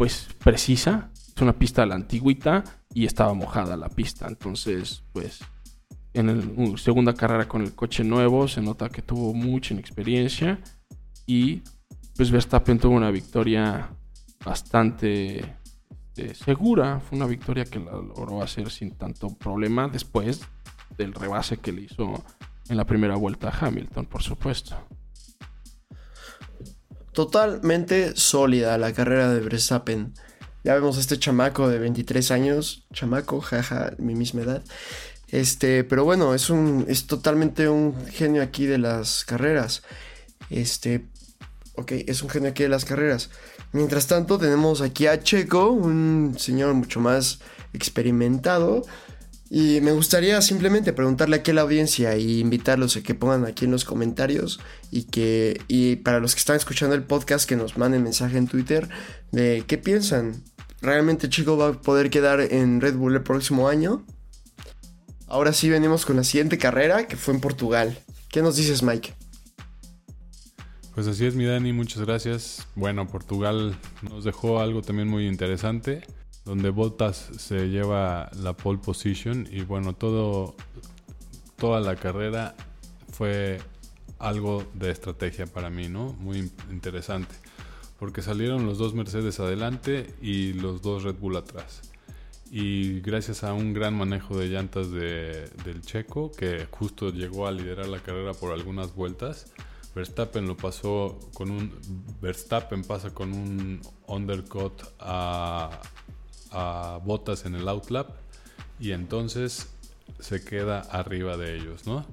[0.02, 4.28] pues precisa, es una pista a la antigüita y estaba mojada la pista.
[4.28, 5.42] Entonces, pues
[6.16, 6.26] en
[6.72, 10.60] la segunda carrera con el coche nuevo se nota que tuvo mucha inexperiencia
[11.28, 11.62] y
[12.18, 13.92] pues Verstappen tuvo una victoria
[14.44, 15.38] bastante
[16.18, 17.00] eh, segura.
[17.00, 20.42] Fue una victoria que la logró hacer sin tanto problema después
[20.98, 22.24] del rebase que le hizo
[22.70, 24.76] en la primera vuelta a Hamilton, por supuesto.
[27.14, 30.14] Totalmente sólida la carrera de Verstappen.
[30.64, 34.64] Ya vemos a este chamaco de 23 años, chamaco, jaja, mi misma edad.
[35.28, 39.82] Este, pero bueno, es un es totalmente un genio aquí de las carreras.
[40.50, 41.06] Este,
[41.76, 43.30] ok, es un genio aquí de las carreras.
[43.72, 47.40] Mientras tanto, tenemos aquí a Checo, un señor mucho más
[47.74, 48.84] experimentado.
[49.54, 53.66] Y me gustaría simplemente preguntarle aquí a la audiencia y invitarlos a que pongan aquí
[53.66, 54.62] en los comentarios
[54.92, 58.48] y que y para los que están escuchando el podcast que nos manden mensaje en
[58.48, 58.88] Twitter
[59.34, 60.42] de qué piensan.
[60.82, 64.06] ¿Realmente Chico va a poder quedar en Red Bull el próximo año?
[65.28, 68.00] Ahora sí venimos con la siguiente carrera que fue en Portugal.
[68.30, 69.14] ¿Qué nos dices Mike?
[70.96, 72.68] Pues así es, mi Dani, muchas gracias.
[72.76, 76.04] Bueno, Portugal nos dejó algo también muy interesante,
[76.46, 80.56] donde Bottas se lleva la pole position y bueno, todo,
[81.58, 82.56] toda la carrera
[83.12, 83.60] fue
[84.20, 86.14] algo de estrategia para mí, ¿no?
[86.14, 87.36] Muy in- interesante,
[88.00, 91.82] porque salieron los dos Mercedes adelante y los dos Red Bull atrás.
[92.54, 97.52] Y gracias a un gran manejo de llantas de- del checo, que justo llegó a
[97.52, 99.54] liderar la carrera por algunas vueltas,
[99.94, 101.74] Verstappen lo pasó con un.
[102.22, 105.82] Verstappen pasa con un undercut a,
[106.52, 108.10] a Bottas en el outlap
[108.80, 109.70] y entonces
[110.20, 112.06] se queda arriba de ellos, ¿no?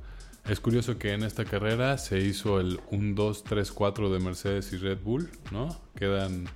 [0.49, 4.73] Es curioso que en esta carrera se hizo el 1, 2, 3, 4 de Mercedes
[4.73, 5.79] y Red Bull, ¿no?
[5.95, 6.47] Quedan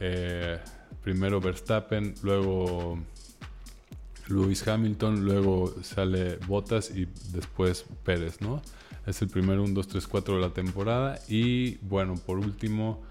[0.00, 0.58] eh,
[1.02, 2.98] primero Verstappen, luego
[4.28, 8.62] Lewis Hamilton, luego sale Bottas y después Pérez, ¿no?
[9.06, 11.18] Es el primer 1, 2, 3, 4 de la temporada.
[11.28, 13.02] Y bueno, por último,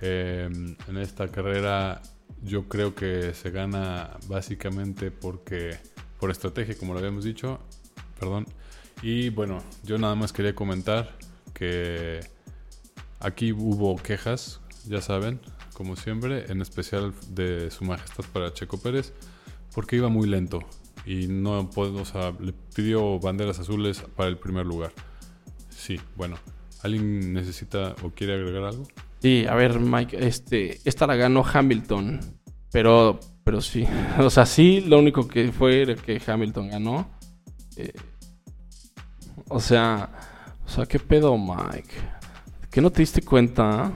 [0.00, 0.48] eh,
[0.88, 2.00] en esta carrera
[2.44, 5.78] yo creo que se gana básicamente porque
[6.18, 7.58] por estrategia, como lo habíamos dicho,
[8.18, 8.46] perdón.
[9.02, 11.16] Y bueno, yo nada más quería comentar
[11.54, 12.20] que
[13.20, 15.40] aquí hubo quejas, ya saben,
[15.74, 19.12] como siempre, en especial de Su Majestad para Checo Pérez,
[19.74, 20.60] porque iba muy lento
[21.06, 22.04] y no puedo,
[22.40, 24.92] le pidió banderas azules para el primer lugar.
[25.70, 26.36] Sí, bueno,
[26.82, 28.86] ¿alguien necesita o quiere agregar algo?
[29.22, 32.18] Sí, a ver, Mike, este, esta la ganó Hamilton,
[32.72, 33.86] pero, pero sí,
[34.18, 37.08] o sea, sí, lo único que fue que Hamilton ganó.
[37.76, 37.92] Eh,
[39.48, 40.10] o sea,
[40.66, 41.94] o sea, ¿qué pedo, Mike?
[42.68, 43.92] ¿Que no te diste cuenta?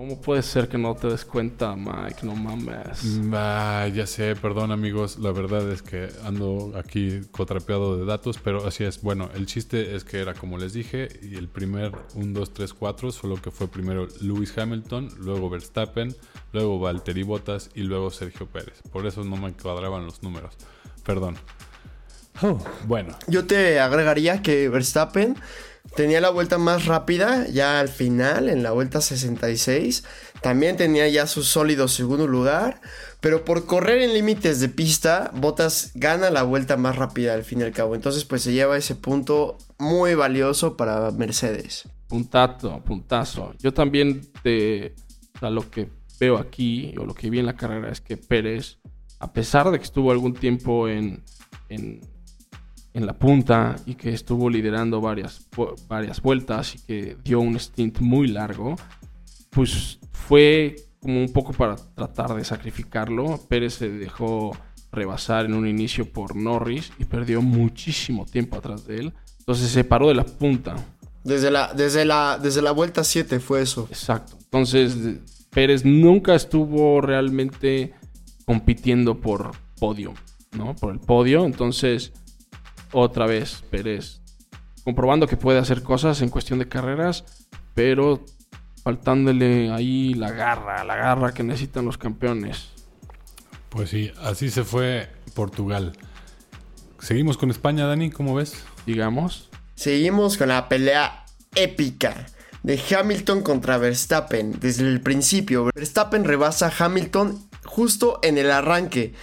[0.00, 2.20] ¿Cómo puede ser que no te des cuenta, Mike?
[2.22, 3.04] No mames.
[3.04, 8.38] Mm, ah, ya sé, perdón amigos, la verdad es que ando aquí cotrapeado de datos,
[8.42, 9.02] pero así es.
[9.02, 12.72] Bueno, el chiste es que era como les dije, y el primer 1, 2, 3,
[12.72, 16.16] 4, solo que fue primero Lewis Hamilton, luego Verstappen,
[16.54, 18.80] luego Valtteri Bottas y luego Sergio Pérez.
[18.90, 20.54] Por eso no me cuadraban los números.
[21.04, 21.36] Perdón.
[22.40, 25.36] Oh, bueno, Yo te agregaría que Verstappen
[25.94, 30.04] tenía la vuelta más rápida ya al final, en la vuelta 66.
[30.40, 32.80] También tenía ya su sólido segundo lugar.
[33.20, 37.60] Pero por correr en límites de pista, Bottas gana la vuelta más rápida al fin
[37.60, 37.94] y al cabo.
[37.94, 41.88] Entonces pues se lleva ese punto muy valioso para Mercedes.
[42.08, 43.54] Puntazo, puntazo.
[43.58, 44.94] Yo también te,
[45.36, 48.16] o sea, lo que veo aquí o lo que vi en la carrera es que
[48.16, 48.78] Pérez,
[49.18, 51.22] a pesar de que estuvo algún tiempo en,
[52.92, 55.46] en la punta y que estuvo liderando varias,
[55.88, 58.76] varias vueltas y que dio un stint muy largo,
[59.50, 63.40] pues fue como un poco para tratar de sacrificarlo.
[63.48, 64.56] Pérez se dejó
[64.92, 69.12] rebasar en un inicio por Norris y perdió muchísimo tiempo atrás de él.
[69.38, 70.76] Entonces se paró de la punta.
[71.24, 73.86] Desde la, desde la, desde la vuelta 7 fue eso.
[73.90, 74.36] Exacto.
[74.44, 74.96] Entonces,
[75.50, 77.94] Pérez nunca estuvo realmente
[78.46, 80.14] compitiendo por podio,
[80.52, 80.74] ¿no?
[80.74, 81.44] Por el podio.
[81.44, 82.12] Entonces,
[82.92, 84.20] otra vez, Pérez
[84.84, 87.24] comprobando que puede hacer cosas en cuestión de carreras,
[87.74, 88.24] pero
[88.82, 92.70] faltándole ahí la garra, la garra que necesitan los campeones.
[93.68, 95.92] pues sí, así se fue Portugal.
[96.98, 98.64] Seguimos con España, Dani, ¿cómo ves?
[98.86, 99.48] Digamos.
[99.74, 101.24] Seguimos con la pelea
[101.54, 102.26] épica
[102.62, 104.58] de Hamilton contra Verstappen.
[104.60, 109.14] Desde el principio, Verstappen rebasa a Hamilton justo en el arranque.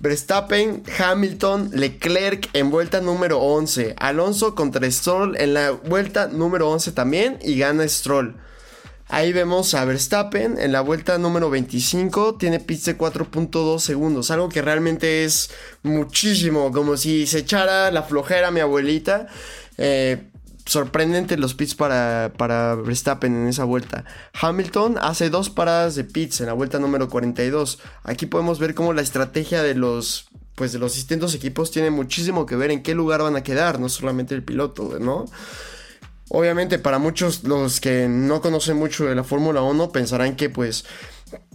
[0.00, 3.94] Verstappen, Hamilton, Leclerc en vuelta número 11.
[3.96, 8.36] Alonso contra Stroll en la vuelta número 11 también y gana Stroll.
[9.08, 14.48] Ahí vemos a Verstappen en la vuelta número 25, tiene pits de 4.2 segundos, algo
[14.48, 15.50] que realmente es
[15.82, 19.28] muchísimo, como si se echara la flojera mi abuelita.
[19.76, 20.31] Eh,
[20.66, 24.04] sorprendente los pits para, para Verstappen en esa vuelta.
[24.40, 27.78] Hamilton hace dos paradas de pits en la vuelta número 42.
[28.04, 32.44] Aquí podemos ver cómo la estrategia de los pues de los distintos equipos tiene muchísimo
[32.44, 35.24] que ver en qué lugar van a quedar, no solamente el piloto, ¿no?
[36.28, 40.84] Obviamente para muchos los que no conocen mucho de la Fórmula 1 pensarán que pues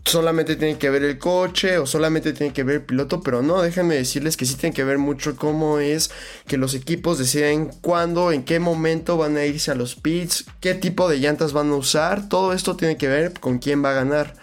[0.08, 3.62] solamente tiene que ver el coche o solamente tiene que ver el piloto, pero no,
[3.62, 6.12] déjenme decirles que sí tiene que ver mucho cómo es
[6.48, 10.74] que los equipos deciden cuándo, en qué momento van a irse a los pits, qué
[10.74, 13.96] tipo de llantas van a usar, todo esto tiene que ver con quién va a
[13.96, 14.36] ganar.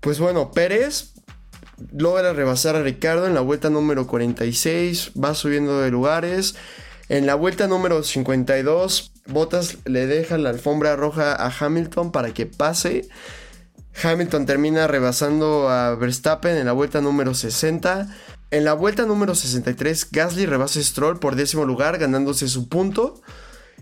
[0.00, 1.12] Pues bueno, Pérez
[1.92, 6.54] logra rebasar a Ricardo en la vuelta número 46, va subiendo de lugares.
[7.08, 12.46] En la vuelta número 52, Bottas le deja la alfombra roja a Hamilton para que
[12.46, 13.08] pase.
[14.02, 18.08] Hamilton termina rebasando a Verstappen en la vuelta número 60.
[18.50, 23.20] En la vuelta número 63, Gasly rebasa a Stroll por décimo lugar, ganándose su punto.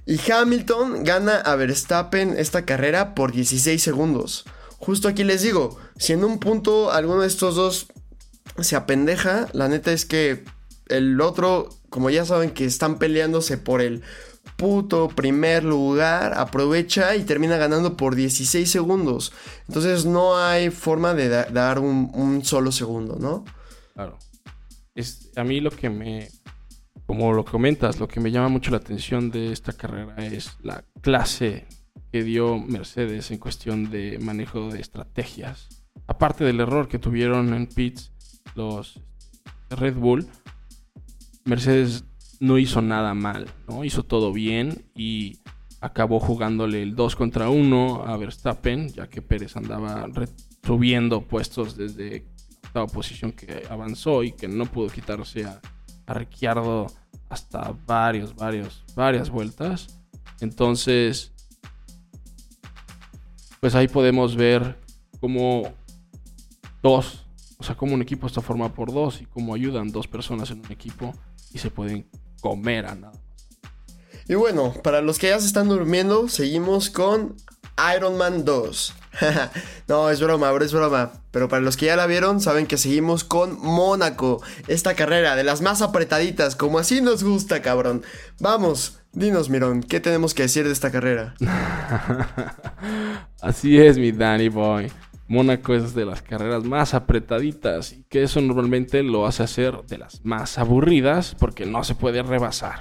[0.07, 4.44] Y Hamilton gana a Verstappen esta carrera por 16 segundos.
[4.79, 7.88] Justo aquí les digo, si en un punto alguno de estos dos
[8.61, 10.44] se apendeja, la neta es que
[10.88, 14.02] el otro, como ya saben que están peleándose por el
[14.56, 19.32] puto primer lugar, aprovecha y termina ganando por 16 segundos.
[19.68, 23.44] Entonces no hay forma de da- dar un, un solo segundo, ¿no?
[23.94, 24.18] Claro.
[24.94, 26.28] Es, a mí lo que me,
[27.06, 30.84] como lo comentas, lo que me llama mucho la atención de esta carrera es la
[31.02, 31.66] clase
[32.10, 35.68] que dio Mercedes en cuestión de manejo de estrategias.
[36.06, 38.12] Aparte del error que tuvieron en pits
[38.54, 39.00] los
[39.68, 40.26] Red Bull,
[41.44, 42.04] Mercedes
[42.40, 43.85] no hizo nada mal, ¿no?
[43.85, 45.38] Hizo todo bien y
[45.81, 50.09] acabó jugándole el 2 contra 1 a Verstappen, ya que Pérez andaba
[50.64, 52.27] subiendo puestos desde
[52.64, 55.61] octava posición que avanzó y que no pudo quitarse a,
[56.07, 56.87] a Ricciardo
[57.29, 60.01] hasta varios, varios, varias vueltas.
[60.40, 61.33] Entonces,
[63.61, 64.79] pues ahí podemos ver
[65.20, 65.72] cómo
[66.83, 67.27] dos,
[67.59, 70.61] o sea, cómo un equipo está formado por dos y cómo ayudan dos personas en
[70.61, 71.12] un equipo
[71.53, 72.07] y se pueden
[72.40, 73.18] comer a nada.
[74.29, 77.37] Y bueno, para los que ya se están durmiendo, seguimos con
[77.96, 78.94] Iron Man 2.
[79.88, 81.12] no, es broma, bro, es broma.
[81.31, 84.42] Pero para los que ya la vieron, saben que seguimos con Mónaco.
[84.68, 88.03] Esta carrera de las más apretaditas, como así nos gusta, cabrón.
[88.40, 91.35] Vamos, dinos, Mirón, ¿qué tenemos que decir de esta carrera?
[93.40, 94.90] Así es, mi Danny Boy.
[95.28, 99.98] Mónaco es de las carreras más apretaditas y que eso normalmente lo hace hacer de
[99.98, 102.78] las más aburridas porque no se puede rebasar.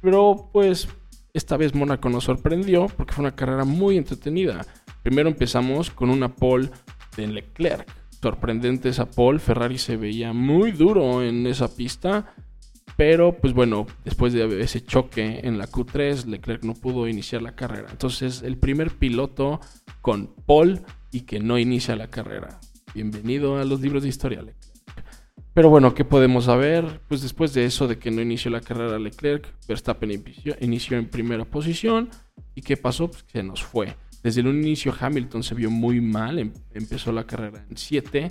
[0.00, 0.88] Pero pues
[1.34, 4.64] esta vez Mónaco nos sorprendió porque fue una carrera muy entretenida.
[5.02, 6.70] Primero empezamos con una pole
[7.16, 7.88] de Leclerc.
[8.22, 12.34] Sorprendente esa pole, Ferrari se veía muy duro en esa pista.
[12.96, 17.54] Pero pues bueno, después de ese choque en la Q3, Leclerc no pudo iniciar la
[17.54, 17.88] carrera.
[17.90, 19.60] Entonces el primer piloto
[20.02, 22.60] con pole y que no inicia la carrera.
[22.94, 24.70] Bienvenido a los libros de historia, Leclerc.
[25.52, 27.00] Pero bueno, ¿qué podemos saber?
[27.08, 30.10] Pues después de eso, de que no inició la carrera Leclerc, Verstappen
[30.60, 32.08] inició, en primera posición.
[32.54, 33.10] ¿Y qué pasó?
[33.10, 33.96] Pues se nos fue.
[34.22, 38.28] Desde el inicio Hamilton se vio muy mal, em- empezó la carrera en 7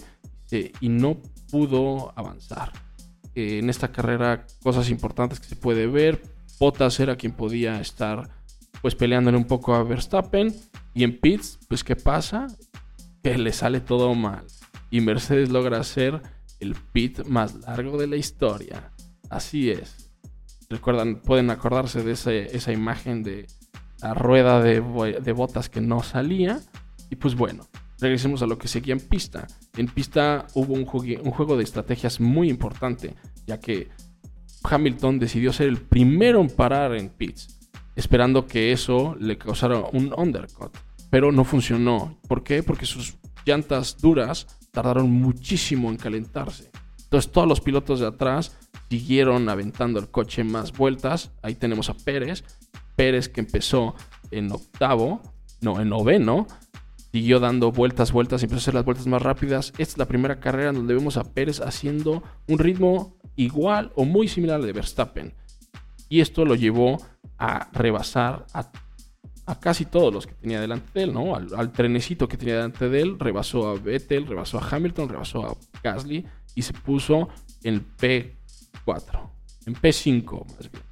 [0.79, 2.71] y no pudo avanzar.
[3.35, 6.21] Eh, en esta carrera, cosas importantes que se puede ver.
[6.59, 8.29] Bottas era quien podía estar
[8.81, 10.53] pues peleándole un poco a Verstappen.
[10.93, 12.47] Y en pits, pues ¿qué pasa?
[13.23, 14.45] Que le sale todo mal.
[14.89, 16.21] Y Mercedes logra hacer
[16.59, 18.91] el pit más largo de la historia.
[19.29, 20.11] Así es.
[20.69, 23.47] Recuerdan, pueden acordarse de esa imagen de
[24.01, 26.59] la rueda de, bo- de botas que no salía.
[27.09, 27.67] Y pues bueno,
[27.99, 29.47] regresemos a lo que seguía en pista.
[29.77, 30.81] En pista hubo un,
[31.23, 33.15] un juego de estrategias muy importante,
[33.47, 33.89] ya que
[34.63, 37.59] Hamilton decidió ser el primero en parar en pits,
[37.95, 40.75] esperando que eso le causara un undercut.
[41.09, 42.17] Pero no funcionó.
[42.27, 42.63] ¿Por qué?
[42.63, 46.71] Porque sus llantas duras tardaron muchísimo en calentarse.
[47.03, 48.55] Entonces todos los pilotos de atrás
[48.89, 51.31] siguieron aventando el coche más vueltas.
[51.41, 52.43] Ahí tenemos a Pérez.
[52.95, 53.95] Pérez que empezó
[54.29, 55.21] en octavo,
[55.61, 56.47] no, en noveno.
[57.11, 59.73] Siguió dando vueltas, vueltas, empezó a hacer las vueltas más rápidas.
[59.79, 64.27] Esta es la primera carrera donde vemos a Pérez haciendo un ritmo igual o muy
[64.27, 65.33] similar al de Verstappen.
[66.09, 66.97] Y esto lo llevó
[67.39, 68.71] a rebasar a,
[69.49, 71.35] a casi todos los que tenía delante de él, ¿no?
[71.35, 75.57] Al, trenecito que tenía delante de él, rebasó a Vettel, rebasó a Hamilton, rebasó a
[75.83, 76.23] Gasly
[76.53, 77.29] y se puso
[77.63, 79.29] en P4,
[79.65, 80.83] en P5 más bien.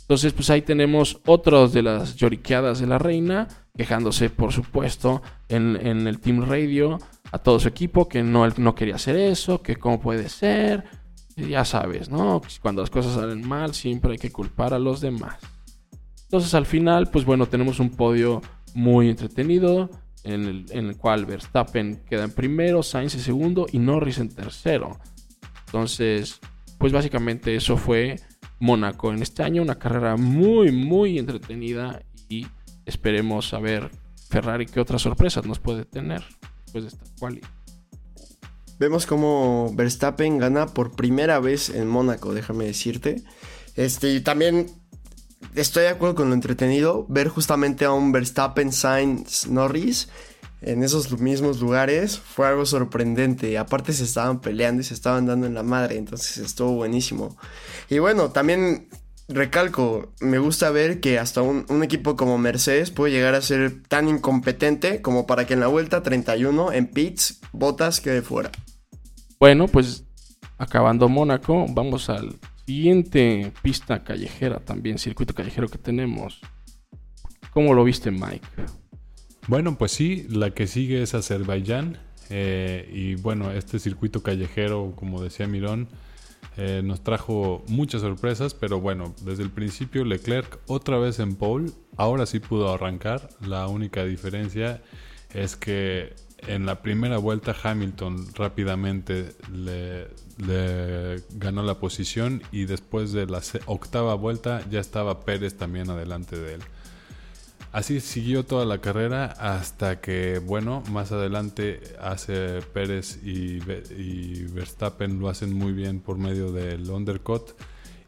[0.00, 3.46] Entonces, pues ahí tenemos otros de las lloriqueadas de la reina,
[3.76, 6.98] quejándose, por supuesto, en, el Team Radio
[7.30, 10.84] a todo su equipo que no, no quería hacer eso, que cómo puede ser.
[11.36, 12.40] Ya sabes, ¿no?
[12.62, 15.36] Cuando las cosas salen mal, siempre hay que culpar a los demás.
[16.30, 18.40] Entonces al final, pues bueno, tenemos un podio
[18.72, 19.90] muy entretenido
[20.22, 25.00] en el, cual Verstappen queda en primero, Sainz en segundo y Norris en tercero.
[25.66, 26.38] Entonces,
[26.78, 28.20] pues básicamente eso fue
[28.60, 32.46] Mónaco en este año, una carrera muy, muy entretenida y
[32.86, 33.90] esperemos a ver
[34.28, 36.22] Ferrari qué otras sorpresas nos puede tener
[36.62, 37.40] después de esta quali.
[38.78, 43.24] Vemos como Verstappen gana por primera vez en Mónaco, déjame decirte.
[43.74, 44.68] Este, y también
[45.54, 50.08] estoy de acuerdo con lo entretenido, ver justamente a un Verstappen Sainz Norris
[50.62, 53.56] en esos mismos lugares fue algo sorprendente.
[53.56, 57.36] Aparte se estaban peleando y se estaban dando en la madre, entonces estuvo buenísimo.
[57.88, 58.88] Y bueno, también
[59.28, 64.08] recalco, me gusta ver que hasta un, equipo como Mercedes puede llegar a ser tan
[64.08, 68.50] incompetente como para que en la vuelta 31 en pits Botas quede fuera.
[69.38, 70.04] Bueno, pues
[70.58, 72.36] acabando Mónaco, vamos al
[72.70, 76.40] siguiente pista callejera también, circuito callejero que tenemos.
[77.52, 78.46] ¿Cómo lo viste, Mike?
[79.48, 81.98] Bueno, pues sí, la que sigue es Azerbaiyán.
[82.28, 85.88] Eh, y bueno, este circuito callejero, como decía Mirón,
[86.56, 91.72] eh, nos trajo muchas sorpresas, pero bueno, desde el principio Leclerc otra vez en pole,
[91.96, 94.80] ahora sí pudo arrancar, la única diferencia
[95.34, 96.14] es que
[96.46, 100.06] en la primera vuelta Hamilton rápidamente le,
[100.46, 106.36] le, ganó la posición y después de la octava vuelta ya estaba Pérez también adelante
[106.38, 106.60] de él.
[107.72, 113.60] Así siguió toda la carrera hasta que, bueno, más adelante hace Pérez y,
[114.48, 117.52] Verstappen lo hacen muy bien por medio del undercut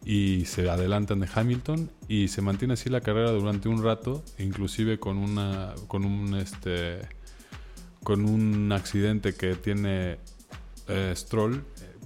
[0.04, 4.98] y se adelantan de Hamilton y se mantiene así la carrera durante un rato, inclusive
[4.98, 6.98] con una con un este
[8.02, 10.18] con un accidente que tiene
[10.88, 11.62] eh, Stroll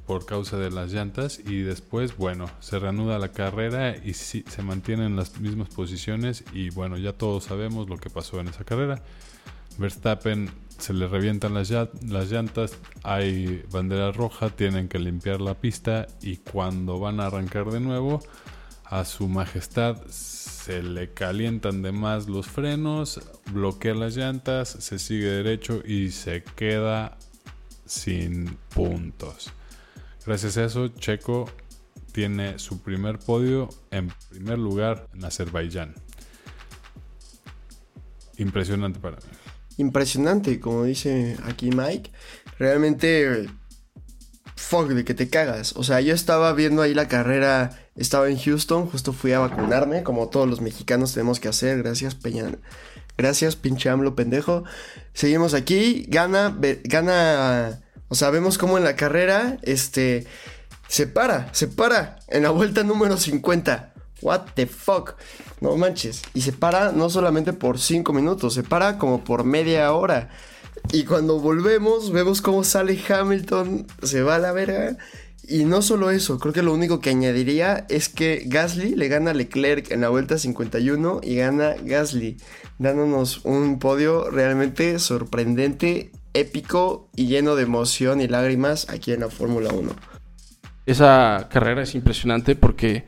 [0.07, 4.63] por causa de las llantas y después, bueno, se reanuda la carrera y sí, se
[4.63, 9.03] mantienen las mismas posiciones y bueno, ya todos sabemos lo que pasó en esa carrera.
[9.79, 16.07] Verstappen se le revientan las, las llantas, hay bandera roja, tienen que limpiar la pista
[16.23, 18.23] y cuando van a arrancar de nuevo,
[18.85, 23.21] a su majestad se le calientan de más los frenos,
[23.53, 27.17] bloquea las llantas, se sigue derecho y se queda
[27.87, 29.53] sin puntos.
[30.27, 31.49] Gracias a eso, Checo
[32.11, 35.95] tiene su primer podio en primer lugar en Azerbaiyán.
[38.37, 39.23] Impresionante para mí.
[39.77, 42.11] Impresionante, como dice aquí Mike.
[42.59, 43.47] Realmente,
[44.57, 45.77] fuck, de que te cagas.
[45.77, 50.03] O sea, yo estaba viendo ahí la carrera, estaba en Houston, justo fui a vacunarme,
[50.03, 51.83] como todos los mexicanos tenemos que hacer.
[51.85, 52.51] Gracias, Peña.
[53.17, 54.65] Gracias, pinche AMLO pendejo.
[55.13, 60.27] Seguimos aquí, gana, gana o sea, vemos cómo en la carrera, este,
[60.89, 63.93] se para, se para en la vuelta número 50.
[64.23, 65.15] What the fuck?
[65.61, 66.23] No manches.
[66.33, 70.31] Y se para no solamente por 5 minutos, se para como por media hora.
[70.93, 74.97] Y cuando volvemos, vemos cómo sale Hamilton, se va a la verga.
[75.49, 79.31] Y no solo eso, creo que lo único que añadiría es que Gasly le gana
[79.31, 82.37] a Leclerc en la vuelta 51 y gana Gasly,
[82.79, 89.29] dándonos un podio realmente sorprendente épico y lleno de emoción y lágrimas aquí en la
[89.29, 89.91] Fórmula 1.
[90.85, 93.07] Esa carrera es impresionante porque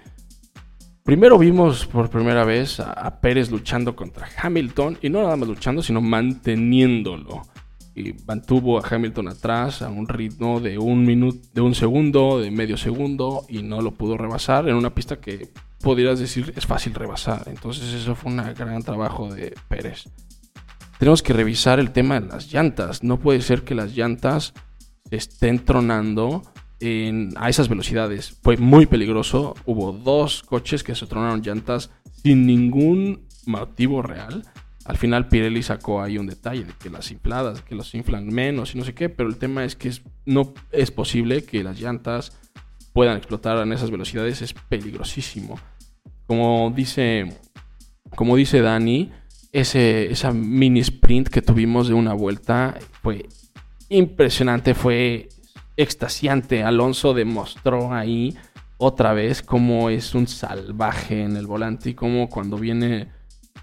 [1.04, 5.82] primero vimos por primera vez a, Pérez luchando contra Hamilton y no nada más luchando,
[5.82, 7.42] sino manteniéndolo.
[7.94, 12.50] Y mantuvo a Hamilton atrás a un ritmo de un minuto, de un segundo, de
[12.50, 15.48] medio segundo y no lo pudo rebasar en una pista que
[15.80, 17.44] pudieras decir es fácil rebasar.
[17.46, 20.04] Entonces eso fue un gran trabajo de Pérez
[20.98, 23.02] tenemos que revisar el tema de las llantas.
[23.02, 24.52] No puede ser que las llantas
[25.10, 26.42] estén tronando
[27.36, 28.38] a esas velocidades.
[28.42, 29.54] Fue muy peligroso.
[29.64, 31.90] Hubo dos coches que se tronaron llantas
[32.22, 34.44] sin ningún motivo real.
[34.84, 38.74] Al final Pirelli sacó ahí un detalle de que las infladas, que los inflan menos
[38.74, 39.92] y no sé qué, pero el tema es que
[40.24, 42.32] no es posible que las llantas
[42.94, 45.60] puedan explotar en esas velocidades, es peligrosísimo.
[46.26, 47.36] Como dice,
[48.16, 49.12] como dice Dani,
[49.52, 53.28] ese, esa mini sprint que tuvimos de una vuelta fue
[53.88, 55.28] impresionante, fue
[55.76, 56.62] extasiante.
[56.62, 58.36] Alonso demostró ahí
[58.76, 63.08] otra vez cómo es un salvaje en el volante y cómo cuando viene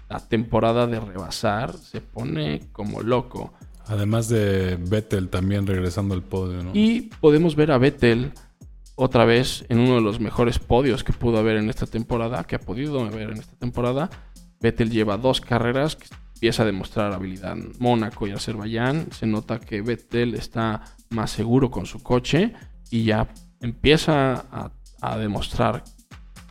[0.08, 3.52] la temporada de rebasar se pone como loco.
[3.86, 6.70] Además de Vettel también regresando al podio, ¿no?
[6.74, 8.32] Y podemos ver a Vettel
[8.96, 12.56] otra vez en uno de los mejores podios que pudo haber en esta temporada, que
[12.56, 14.10] ha podido haber en esta temporada,
[14.60, 19.08] Vettel lleva dos carreras que empieza a demostrar habilidad en Mónaco y Azerbaiyán.
[19.12, 22.52] Se nota que Vettel está más seguro con su coche
[22.90, 23.28] y ya
[23.60, 24.70] empieza a,
[25.18, 25.84] demostrar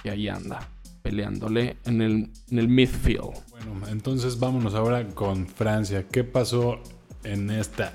[0.01, 0.70] que ahí anda.
[1.01, 3.34] peleándole en el, en el midfield.
[3.51, 6.06] Bueno, entonces vámonos ahora con Francia.
[6.10, 6.80] ¿Qué pasó
[7.24, 7.93] en esta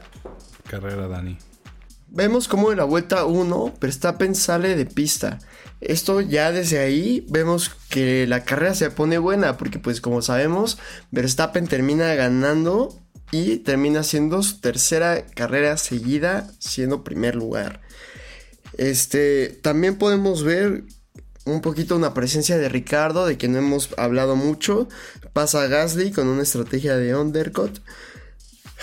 [0.69, 1.37] carrera, Dani?
[2.13, 5.39] Vemos como en la vuelta 1 Verstappen sale de pista.
[5.81, 10.79] Esto ya desde ahí vemos que la carrera se pone buena porque pues como sabemos
[11.11, 12.99] Verstappen termina ganando
[13.33, 17.81] y termina siendo su tercera carrera seguida siendo primer lugar.
[18.77, 20.85] Este, también podemos ver
[21.45, 24.89] un poquito una presencia de Ricardo, de que no hemos hablado mucho.
[25.33, 27.81] Pasa Gasly con una estrategia de undercut.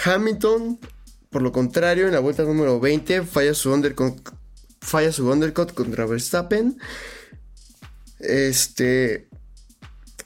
[0.06, 0.80] Hamilton,
[1.30, 4.30] por lo contrario, en la vuelta número 20 falla su undercut,
[4.82, 6.78] falla su undercut contra Verstappen.
[8.20, 9.28] Este,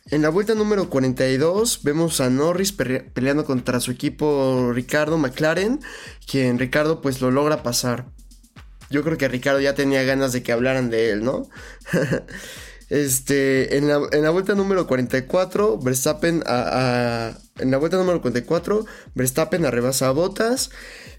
[0.10, 5.80] en la vuelta número 42 vemos a Norris pe- peleando contra su equipo Ricardo McLaren,
[6.30, 8.08] quien Ricardo pues lo logra pasar.
[8.90, 11.50] Yo creo que Ricardo ya tenía ganas de que hablaran de él, ¿no?
[12.90, 18.86] este, en la, en la vuelta número 44, Verstappen a- en la vuelta número 44,
[19.16, 20.72] Verstappen arrebasa a Botas.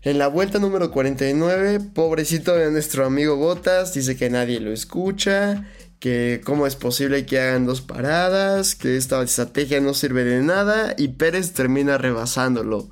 [0.03, 5.69] En la vuelta número 49, pobrecito de nuestro amigo Botas, dice que nadie lo escucha,
[6.01, 10.95] que cómo es posible que hagan dos paradas, que esta estrategia no sirve de nada
[10.99, 12.91] y Pérez termina rebasándolo.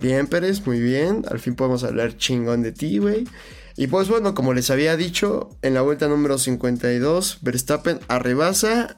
[0.00, 1.24] Bien, Pérez, muy bien.
[1.30, 3.26] Al fin podemos hablar chingón de ti, güey.
[3.76, 8.96] Y pues bueno, como les había dicho, en la vuelta número 52, Verstappen arrebasa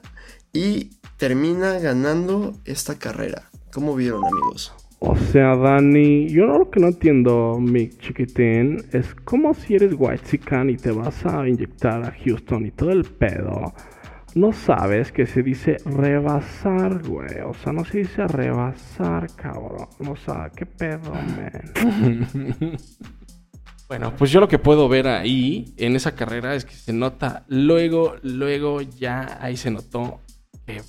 [0.53, 3.50] y termina ganando esta carrera.
[3.73, 4.73] ¿Cómo vieron, amigos?
[4.99, 10.39] O sea, Dani, yo lo que no entiendo, mi chiquitín, es como si eres white
[10.69, 13.73] y te vas a inyectar a Houston y todo el pedo.
[14.35, 17.39] No sabes que se dice rebasar, güey.
[17.45, 19.87] O sea, no se dice rebasar, cabrón.
[20.07, 22.77] O sea, qué pedo, man.
[23.87, 27.43] Bueno, pues yo lo que puedo ver ahí en esa carrera es que se nota
[27.49, 30.21] luego, luego ya ahí se notó
[30.65, 30.81] que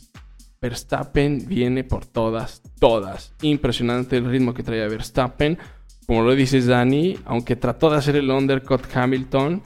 [0.62, 3.34] Verstappen viene por todas, todas.
[3.42, 5.58] Impresionante el ritmo que traía Verstappen.
[6.06, 9.60] Como lo dices Dani, aunque trató de hacer el undercut Hamilton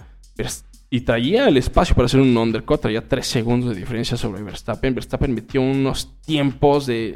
[0.88, 4.94] y traía el espacio para hacer un undercut, traía 3 segundos de diferencia sobre Verstappen.
[4.94, 7.14] Verstappen metió unos tiempos de,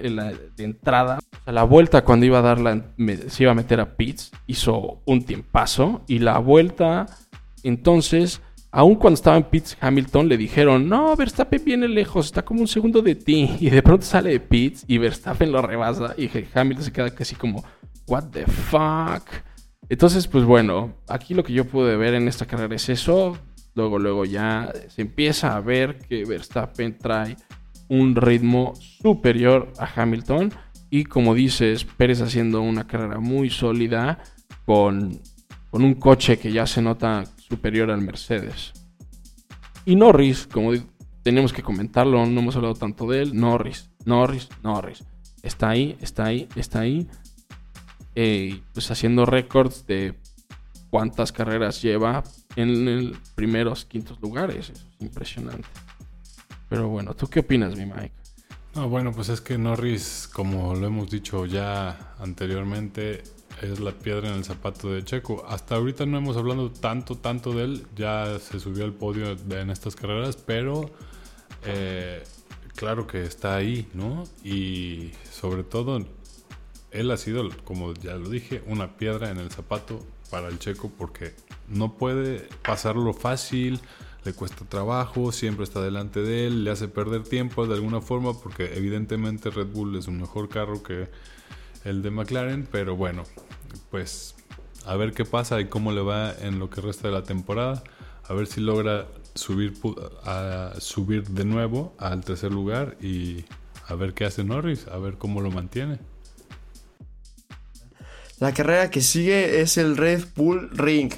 [0.59, 1.19] entrada.
[1.47, 2.83] A la vuelta cuando iba a
[3.29, 6.03] se iba a meter a pits, hizo un tiempazo.
[6.07, 7.07] Y la vuelta,
[7.63, 8.43] entonces,
[8.73, 12.69] aun cuando estaba en pits, Hamilton le dijeron, no, Verstappen viene lejos, está como un
[12.69, 13.57] segundo de ti.
[13.61, 16.15] Y de pronto sale de pits y Verstappen lo rebasa.
[16.17, 17.65] Y Hamilton se queda casi como,
[18.07, 19.25] what the fuck.
[19.89, 23.37] Entonces, pues bueno, aquí lo que yo pude ver en esta carrera es eso.
[23.75, 27.37] Luego, luego ya se empieza a ver que Verstappen trae
[27.89, 30.53] un ritmo superior a Hamilton.
[30.91, 34.19] Y como dices, Pérez haciendo una carrera muy sólida
[34.65, 35.21] con,
[35.71, 38.73] con un coche que ya se nota superior al Mercedes.
[39.85, 40.73] Y Norris, como
[41.23, 43.39] tenemos que comentarlo, no hemos hablado tanto de él.
[43.39, 45.05] Norris, Norris, Norris.
[45.43, 47.09] Está ahí, está ahí, está ahí.
[48.15, 50.15] Eh, pues haciendo récords de
[50.91, 52.25] cuántas carreras lleva
[52.57, 54.71] en el primeros, quintos lugares.
[54.71, 55.69] Eso es impresionante.
[56.69, 58.13] Pero bueno, ¿tú qué opinas, mi Mike?
[58.75, 63.25] No, bueno, pues es que Norris, como lo hemos dicho ya anteriormente,
[63.61, 65.45] es la piedra en el zapato de Checo.
[65.49, 67.87] Hasta ahorita no hemos hablado tanto, tanto de él.
[67.97, 70.91] Ya se subió al podio en estas carreras, pero
[71.65, 72.23] eh,
[72.77, 74.25] claro que está ahí, ¿no?
[74.43, 76.05] Y sobre todo,
[76.91, 80.91] él ha sido, como ya lo dije, una piedra en el zapato para el Checo
[80.97, 81.35] porque
[81.69, 83.81] no puede pasarlo fácil,
[84.25, 88.39] le cuesta trabajo, siempre está delante de él, le hace perder tiempo de alguna forma
[88.39, 91.09] porque evidentemente Red Bull es un mejor carro que
[91.85, 93.25] el de McLaren, pero bueno,
[93.91, 94.35] pues
[94.87, 97.83] a ver qué pasa y cómo le va en lo que resta de la temporada,
[98.25, 99.75] a ver si logra subir
[100.25, 103.45] a subir de nuevo al tercer lugar y
[103.87, 105.99] a ver qué hace Norris, a ver cómo lo mantiene.
[108.39, 111.13] La carrera que sigue es el Red Bull Ring.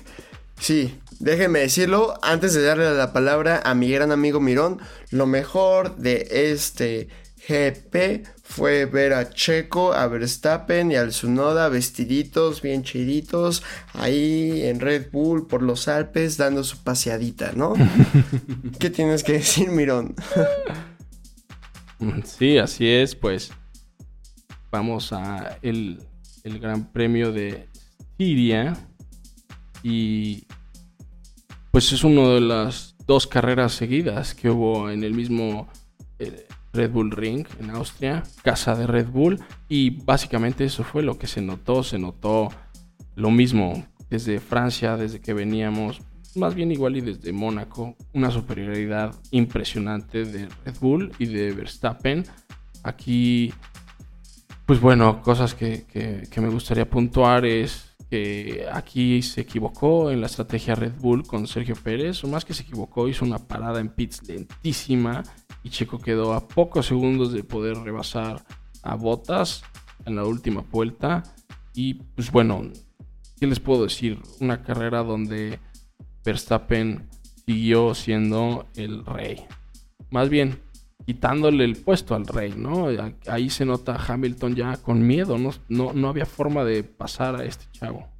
[0.58, 5.96] Sí, déjenme decirlo, antes de darle la palabra a mi gran amigo Mirón, lo mejor
[5.96, 7.08] de este
[7.48, 13.62] GP fue ver a Checo, a Verstappen y al Tsunoda vestiditos, bien chiditos,
[13.94, 17.74] ahí en Red Bull por los Alpes dando su paseadita, ¿no?
[18.78, 20.14] ¿Qué tienes que decir, Mirón?
[22.24, 23.52] Sí, así es, pues
[24.70, 26.02] vamos a el,
[26.44, 27.68] el Gran Premio de
[28.18, 28.76] Siria
[29.82, 30.46] y
[31.70, 35.68] pues es una de las dos carreras seguidas que hubo en el mismo
[36.18, 41.18] eh, Red Bull Ring en Austria, casa de Red Bull y básicamente eso fue lo
[41.18, 42.48] que se notó, se notó
[43.14, 46.00] lo mismo desde Francia, desde que veníamos
[46.34, 52.24] más bien igual y desde Mónaco, una superioridad impresionante de Red Bull y de Verstappen.
[52.82, 53.52] Aquí,
[54.66, 60.20] pues bueno, cosas que, que- que me gustaría puntuar es que aquí se equivocó en
[60.20, 63.80] la estrategia Red Bull con Sergio Pérez, o más que se equivocó, hizo una parada
[63.80, 65.22] en pits lentísima
[65.62, 68.44] y Checo quedó a pocos segundos de poder rebasar
[68.82, 69.62] a Bottas
[70.04, 71.22] en la última vuelta.
[71.74, 72.70] Y pues bueno,
[73.38, 74.20] ¿qué les puedo decir?
[74.40, 75.58] Una carrera donde
[76.24, 77.08] Verstappen
[77.46, 79.44] siguió siendo el rey.
[80.10, 80.60] Más bien,
[81.06, 82.88] quitándole el puesto al rey, ¿no?
[83.26, 85.50] Ahí se nota Hamilton ya con miedo, ¿no?
[85.68, 88.11] No, no había forma de pasar a este chavo.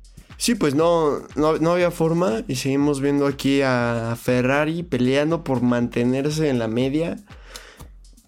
[0.43, 5.63] Sí, pues no, no, no había forma y seguimos viendo aquí a Ferrari peleando por
[5.63, 7.17] mantenerse en la media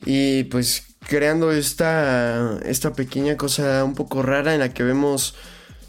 [0.06, 5.34] y pues creando esta, esta pequeña cosa un poco rara en la que vemos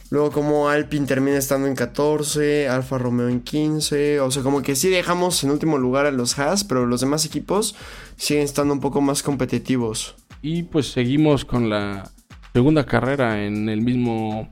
[0.09, 4.75] luego como Alpine termina estando en 14, Alfa Romeo en 15, o sea como que
[4.75, 7.75] sí dejamos en último lugar a los Haas, pero los demás equipos
[8.15, 10.15] siguen estando un poco más competitivos.
[10.41, 12.09] Y pues seguimos con la
[12.51, 14.49] segunda carrera en el mismo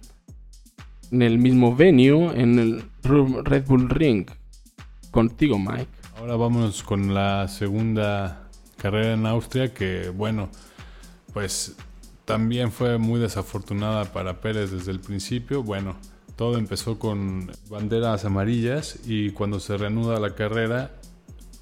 [1.14, 4.26] en el mismo venue, en el Red Bull Ring.
[5.11, 5.88] Contigo, Mike.
[6.18, 10.49] Ahora vámonos con la segunda carrera en Austria, que bueno,
[11.32, 11.76] pues
[12.26, 15.61] también fue muy desafortunada para Pérez desde el principio.
[15.61, 15.97] Bueno,
[16.36, 20.91] todo empezó con banderas amarillas y cuando se reanuda la carrera,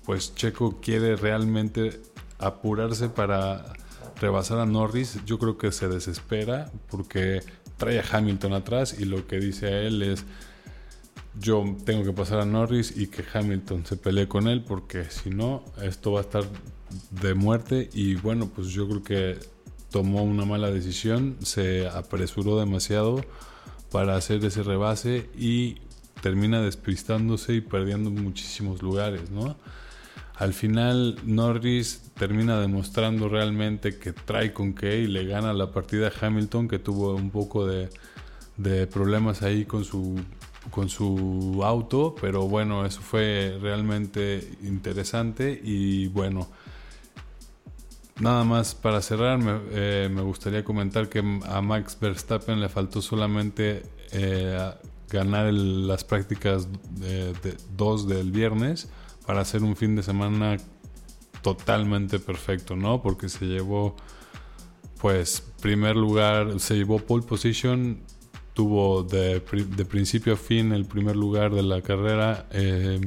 [0.05, 1.99] pues Checo quiere realmente
[2.39, 3.65] apurarse para
[4.21, 5.19] rebasar a Norris.
[5.25, 7.41] Yo creo que se desespera porque
[7.81, 10.23] trae a Hamilton atrás y lo que dice a él es
[11.39, 15.31] yo tengo que pasar a Norris y que Hamilton se pelee con él porque si
[15.31, 16.43] no esto va a estar
[17.09, 17.89] de muerte.
[17.93, 19.39] Y bueno pues yo creo que
[19.89, 23.25] tomó una mala decisión se apresuró demasiado
[23.91, 25.77] para hacer ese rebase y
[26.21, 29.57] termina despistándose y perdiendo muchísimos lugares no
[30.35, 36.09] al final Norris termina demostrando realmente que trae con qué y le gana la partida
[36.09, 37.89] a Hamilton que tuvo un poco de,
[38.57, 40.21] de problemas ahí con su
[40.69, 46.47] con su auto, pero bueno, eso fue realmente interesante y bueno,
[48.19, 53.01] nada más para cerrar, me, eh, me gustaría comentar que a Max Verstappen le faltó
[53.01, 54.71] solamente eh,
[55.09, 58.87] ganar las prácticas de, de- dos del viernes
[59.25, 60.57] para hacer un fin de semana
[61.41, 63.01] totalmente perfecto, ¿no?
[63.01, 63.95] Porque se llevó,
[64.99, 67.99] pues, primer lugar, se llevó pole position,
[68.53, 72.99] tuvo de, pri- de principio a fin el primer lugar de la carrera, eh,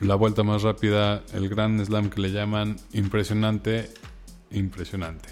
[0.00, 3.90] la vuelta más rápida, el Grand Slam que le llaman, impresionante,
[4.50, 5.28] impresionante.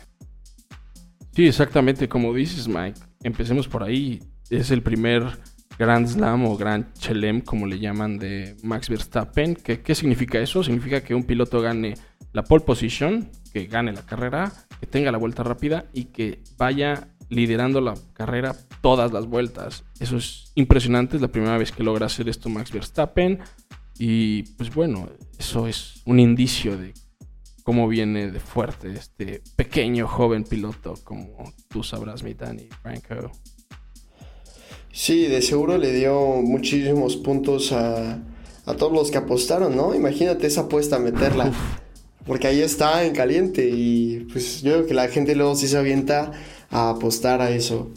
[1.34, 3.00] Sí, exactamente como dices, Mike.
[3.22, 4.22] Empecemos por ahí.
[4.50, 5.38] Es el primer
[5.78, 9.54] Grand Slam o Grand Chelem, como le llaman, de Max Verstappen.
[9.54, 10.62] ¿Qué, ¿Qué significa eso?
[10.62, 11.94] Significa que un piloto gane
[12.32, 17.08] la pole position, que gane la carrera, que tenga la vuelta rápida y que vaya
[17.28, 19.84] liderando la carrera todas las vueltas.
[20.00, 21.16] Eso es impresionante.
[21.16, 23.38] Es la primera vez que logra hacer esto Max Verstappen.
[23.98, 25.08] Y pues bueno,
[25.38, 26.94] eso es un indicio de
[27.62, 33.30] cómo viene de fuerte este pequeño joven piloto, como tú sabrás, mi Danny Franco.
[34.92, 38.22] Sí, de seguro le dio muchísimos puntos a,
[38.66, 39.94] a todos los que apostaron, ¿no?
[39.94, 41.52] Imagínate esa apuesta, meterla.
[42.26, 45.78] Porque ahí está en caliente y pues yo creo que la gente luego sí se
[45.78, 46.32] avienta
[46.70, 47.90] a apostar a eso.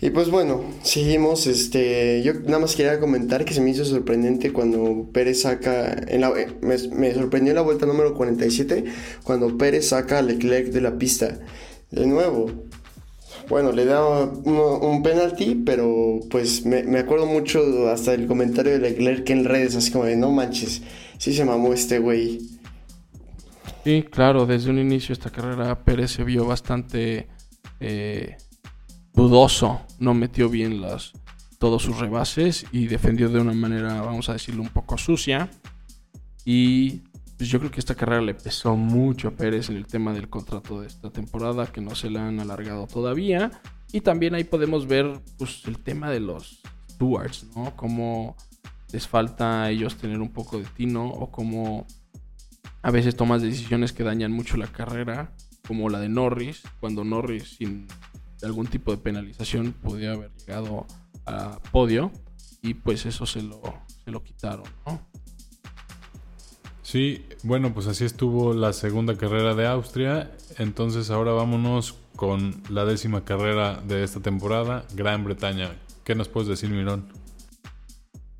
[0.00, 4.52] Y pues bueno, seguimos, este, yo nada más quería comentar que se me hizo sorprendente
[4.52, 8.84] cuando Pérez saca, en la, me, me sorprendió en la vuelta número 47,
[9.22, 11.38] cuando Pérez saca a Leclerc de la pista.
[11.90, 12.50] De nuevo,
[13.48, 18.78] bueno, le da un penalti, pero pues me, me acuerdo mucho hasta el comentario de
[18.78, 20.82] Leclerc en redes, así como de no manches,
[21.18, 22.40] sí se mamó este güey.
[23.84, 27.28] Sí, claro, desde un inicio esta carrera Pérez se vio bastante
[27.80, 28.36] eh,
[29.12, 31.12] dudoso, no metió bien las,
[31.58, 35.50] todos sus rebases y defendió de una manera, vamos a decirlo, un poco sucia.
[36.46, 37.02] Y
[37.36, 40.28] pues yo creo que esta carrera le pesó mucho a Pérez en el tema del
[40.28, 43.50] contrato de esta temporada, que no se le han alargado todavía.
[43.92, 46.60] Y también ahí podemos ver pues, el tema de los
[46.90, 47.74] stewards, ¿no?
[47.76, 48.36] Cómo
[48.92, 51.86] les falta a ellos tener un poco de tino o cómo
[52.82, 55.32] a veces tomas decisiones que dañan mucho la carrera,
[55.66, 57.88] como la de Norris, cuando Norris sin
[58.42, 60.86] algún tipo de penalización podía haber llegado
[61.26, 62.12] a podio
[62.62, 63.60] y pues eso se lo,
[64.04, 65.00] se lo quitaron, ¿no?
[66.84, 70.30] Sí, bueno, pues así estuvo la segunda carrera de Austria.
[70.58, 75.70] Entonces ahora vámonos con la décima carrera de esta temporada, Gran Bretaña.
[76.04, 77.08] ¿Qué nos puedes decir, Mirón?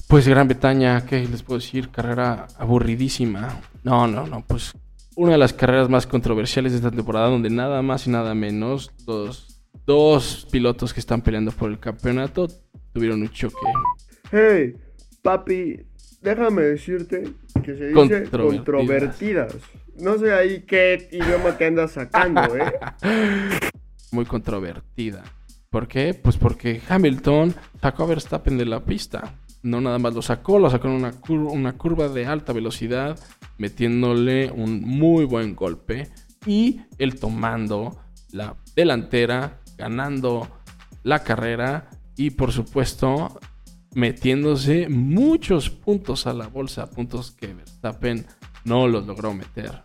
[0.09, 1.89] Pues Gran Bretaña, ¿qué les puedo decir?
[1.89, 3.63] Carrera aburridísima.
[3.83, 4.75] No, no, no, pues
[5.17, 8.93] una de las carreras más controversiales de esta temporada, donde nada más y nada menos
[9.07, 12.49] los dos pilotos que están peleando por el campeonato
[12.93, 13.57] tuvieron un choque.
[14.31, 14.77] Hey,
[15.23, 15.81] papi,
[16.25, 18.57] déjame decirte que se dice Controvertidas.
[18.57, 19.57] controvertidas.
[19.97, 22.73] No sé ahí qué idioma te andas sacando, ¿eh?
[24.11, 25.23] Muy controvertida.
[25.71, 26.15] ¿Por qué?
[26.15, 29.35] Pues porque Hamilton sacó a Verstappen de la pista.
[29.63, 33.19] No nada más lo sacó, lo sacó en una curva de alta velocidad,
[33.59, 36.09] metiéndole un muy buen golpe.
[36.47, 37.99] Y él tomando
[38.33, 40.49] la delantera, ganando
[41.03, 43.41] la carrera y por supuesto
[43.95, 48.27] metiéndose muchos puntos a la bolsa, puntos que Verstappen
[48.65, 49.83] no los logró meter.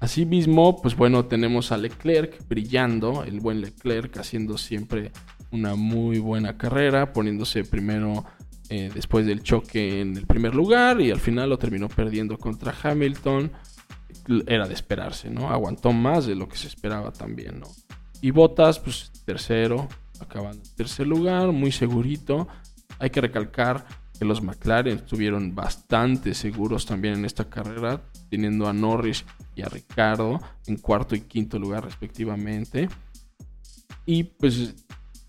[0.00, 5.12] Asimismo, pues bueno, tenemos a Leclerc brillando, el buen Leclerc haciendo siempre
[5.52, 8.24] una muy buena carrera, poniéndose primero
[8.68, 12.74] eh, después del choque en el primer lugar y al final lo terminó perdiendo contra
[12.82, 13.52] Hamilton.
[14.46, 15.50] Era de esperarse, ¿no?
[15.50, 17.68] Aguantó más de lo que se esperaba también, ¿no?
[18.20, 19.88] Y Bottas, pues tercero,
[20.32, 22.48] acabando en tercer lugar, muy segurito.
[22.98, 23.84] Hay que recalcar
[24.18, 29.24] que los McLaren estuvieron bastante seguros también en esta carrera, teniendo a Norris
[29.54, 32.88] y a Ricardo en cuarto y quinto lugar respectivamente.
[34.06, 34.74] Y pues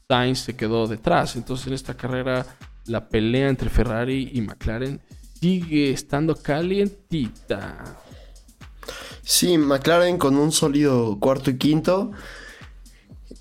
[0.08, 1.36] Sainz se quedó detrás.
[1.36, 2.46] Entonces en esta carrera
[2.86, 5.02] la pelea entre Ferrari y McLaren
[5.40, 7.98] sigue estando calientita.
[9.22, 12.12] Sí, McLaren con un sólido cuarto y quinto.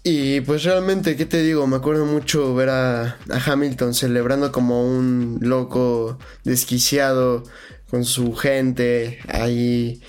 [0.05, 1.67] Y pues realmente, ¿qué te digo?
[1.67, 7.45] Me acuerdo mucho ver a, a Hamilton celebrando como un loco desquiciado
[7.89, 10.03] con su gente ahí.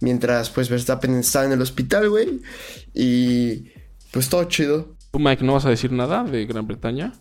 [0.00, 2.42] Mientras pues Verstappen estaba en el hospital, güey.
[2.92, 3.70] Y
[4.10, 4.94] pues todo chido.
[5.10, 7.14] ¿Tú, Mike, no vas a decir nada de Gran Bretaña?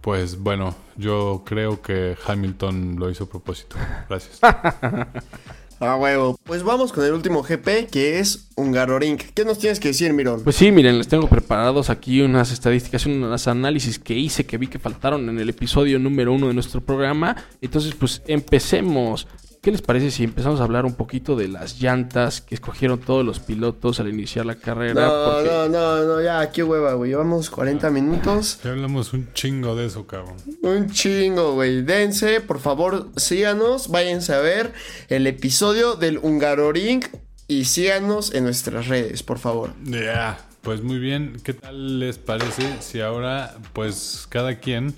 [0.00, 3.76] Pues bueno, yo creo que Hamilton lo hizo a propósito.
[4.08, 4.40] Gracias.
[5.80, 6.36] A huevo.
[6.44, 9.16] Pues vamos con el último GP que es Hungaroring.
[9.16, 10.42] ¿Qué nos tienes que decir, Mirón?
[10.42, 14.66] Pues sí, miren, les tengo preparados aquí unas estadísticas, unos análisis que hice, que vi
[14.66, 17.36] que faltaron en el episodio número uno de nuestro programa.
[17.60, 19.28] Entonces, pues empecemos.
[19.68, 23.22] ¿Qué les parece si empezamos a hablar un poquito de las llantas que escogieron todos
[23.22, 24.94] los pilotos al iniciar la carrera?
[24.94, 27.10] no, Porque no, no, no, ya, qué hueva, güey.
[27.10, 28.60] Llevamos 40 minutos.
[28.64, 30.36] Ya hablamos un chingo de eso, cabrón.
[30.62, 31.82] Un chingo, güey.
[31.82, 33.90] Dense, por favor, síganos.
[33.90, 34.72] Váyanse a ver
[35.10, 37.02] el episodio del Hungaroring
[37.46, 39.74] y síganos en nuestras redes, por favor.
[39.84, 41.42] Ya, pues muy bien.
[41.44, 44.94] ¿Qué tal les parece si ahora, pues cada quien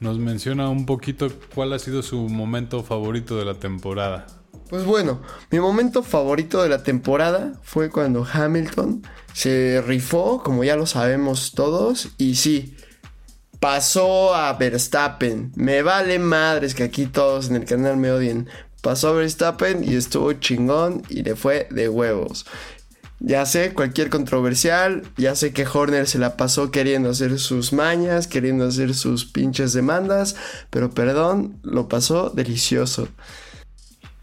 [0.00, 4.26] nos menciona un poquito cuál ha sido su momento favorito de la temporada?
[4.68, 10.76] Pues bueno, mi momento favorito de la temporada fue cuando Hamilton se rifó, como ya
[10.76, 12.76] lo sabemos todos, y sí,
[13.60, 15.52] pasó a Verstappen.
[15.56, 18.48] Me vale madres que aquí todos en el canal me odien.
[18.82, 22.46] Pasó a Verstappen y estuvo chingón y le fue de huevos.
[23.20, 28.28] Ya sé, cualquier controversial, ya sé que Horner se la pasó queriendo hacer sus mañas,
[28.28, 30.36] queriendo hacer sus pinches demandas,
[30.70, 33.08] pero perdón, lo pasó delicioso.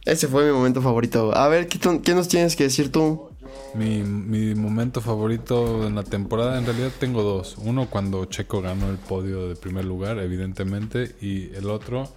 [0.06, 1.36] Ese fue mi momento favorito.
[1.36, 1.80] A ver, ¿qué,
[2.14, 3.32] nos tienes que decir tú?
[3.74, 7.56] Mi, mi momento favorito en la temporada, en realidad tengo dos.
[7.58, 12.14] Uno cuando Checo ganó el podio de primer lugar, evidentemente, y el otro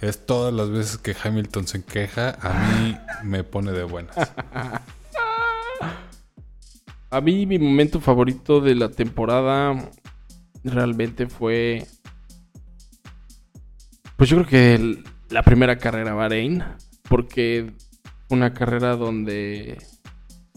[0.00, 4.16] es todas las veces que Hamilton se queja, a mí me pone de buenas.
[7.10, 9.90] a mí mi momento favorito de la temporada
[10.64, 11.86] realmente fue...
[14.16, 16.62] Pues yo creo que la primera carrera Bahrein,
[17.08, 17.72] porque
[18.30, 19.78] una carrera donde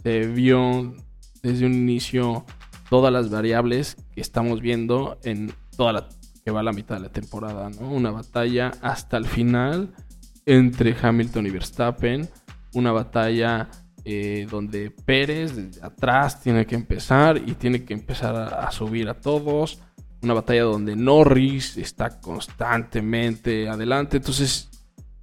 [0.04, 0.96] se vio
[1.42, 2.46] desde un inicio
[2.90, 6.10] todas las variables que estamos viendo en toda la
[6.44, 7.92] que va la mitad de la temporada, ¿no?
[7.92, 9.94] Una batalla hasta el final
[10.46, 12.30] entre Hamilton y Verstappen,
[12.74, 13.68] una batalla
[14.06, 19.10] eh, donde Pérez desde atrás tiene que empezar y tiene que empezar a, a subir
[19.10, 19.80] a todos,
[20.22, 24.70] una batalla donde Norris está constantemente adelante, entonces,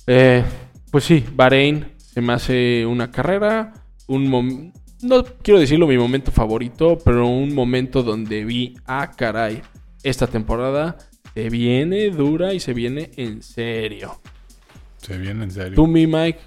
[0.06, 0.44] eh,
[0.90, 3.72] pues sí, Bahrein se me hace una carrera,
[4.08, 4.72] un
[5.02, 9.62] no quiero decirlo mi momento favorito, pero un momento donde vi, ah, caray,
[10.02, 10.96] esta temporada
[11.34, 14.20] se viene dura y se viene en serio.
[14.98, 15.74] Se viene en serio.
[15.74, 16.38] Tú, mi Mike,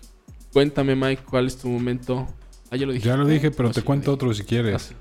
[0.56, 2.26] cuéntame, Mike, ¿cuál es tu momento?
[2.72, 3.06] Ah, ya lo dije.
[3.06, 4.88] Ya lo dije, pero No, te sí, cuento otro si quieres.
[4.88, 4.96] dije.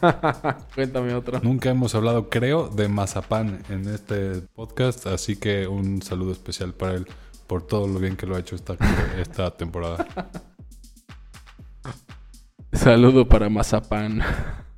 [0.76, 1.40] cuéntame otro.
[1.42, 6.94] Nunca hemos hablado, creo, de Mazapán en este podcast, así que un saludo especial para
[6.94, 7.08] él
[7.48, 8.76] por todo lo bien que lo ha hecho esta,
[9.18, 10.06] esta temporada.
[12.72, 14.20] Saludo para Mazapán.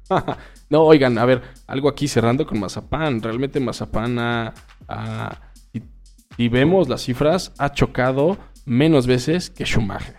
[0.70, 3.20] no, oigan, a ver, algo aquí cerrando con Mazapán.
[3.20, 4.54] Realmente Mazapán ha,
[4.88, 5.38] ha
[6.34, 8.38] Si vemos las cifras, ha chocado
[8.68, 10.16] menos veces que Schumacher.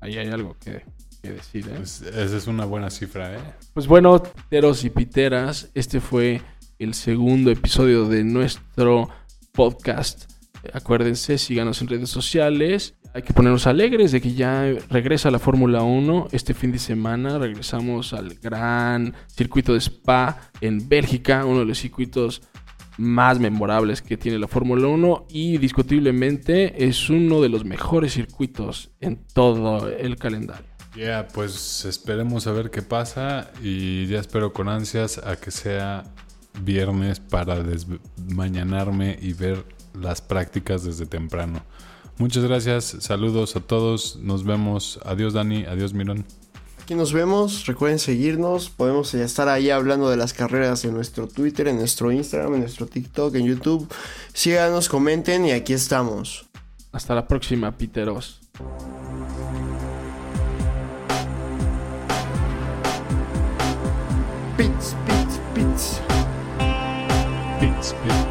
[0.00, 0.84] Ahí hay algo que,
[1.22, 1.74] que decir, ¿eh?
[1.76, 3.40] Pues, esa es una buena cifra, ¿eh?
[3.72, 6.40] Pues bueno, piteros y piteras, este fue
[6.78, 9.08] el segundo episodio de nuestro
[9.52, 10.30] podcast.
[10.72, 12.94] Acuérdense, síganos en redes sociales.
[13.12, 17.38] Hay que ponernos alegres de que ya regresa la Fórmula 1 este fin de semana.
[17.38, 22.42] Regresamos al gran circuito de Spa en Bélgica, uno de los circuitos
[22.96, 28.90] más memorables que tiene la Fórmula 1 y discutiblemente es uno de los mejores circuitos
[29.00, 30.66] en todo el calendario.
[30.96, 36.04] Ya, pues esperemos a ver qué pasa y ya espero con ansias a que sea
[36.62, 39.64] viernes para desmañanarme y ver
[40.00, 41.62] las prácticas desde temprano.
[42.18, 45.00] Muchas gracias, saludos a todos, nos vemos.
[45.04, 46.24] Adiós Dani, adiós Miron.
[46.84, 51.66] Aquí nos vemos, recuerden seguirnos, podemos estar ahí hablando de las carreras en nuestro Twitter,
[51.66, 53.90] en nuestro Instagram, en nuestro TikTok, en YouTube.
[54.34, 56.44] Síganos, comenten y aquí estamos.
[56.92, 58.38] Hasta la próxima, Piteros.
[64.58, 65.40] Pits, pits.
[65.54, 66.00] Pits,
[67.60, 68.23] pits, pits.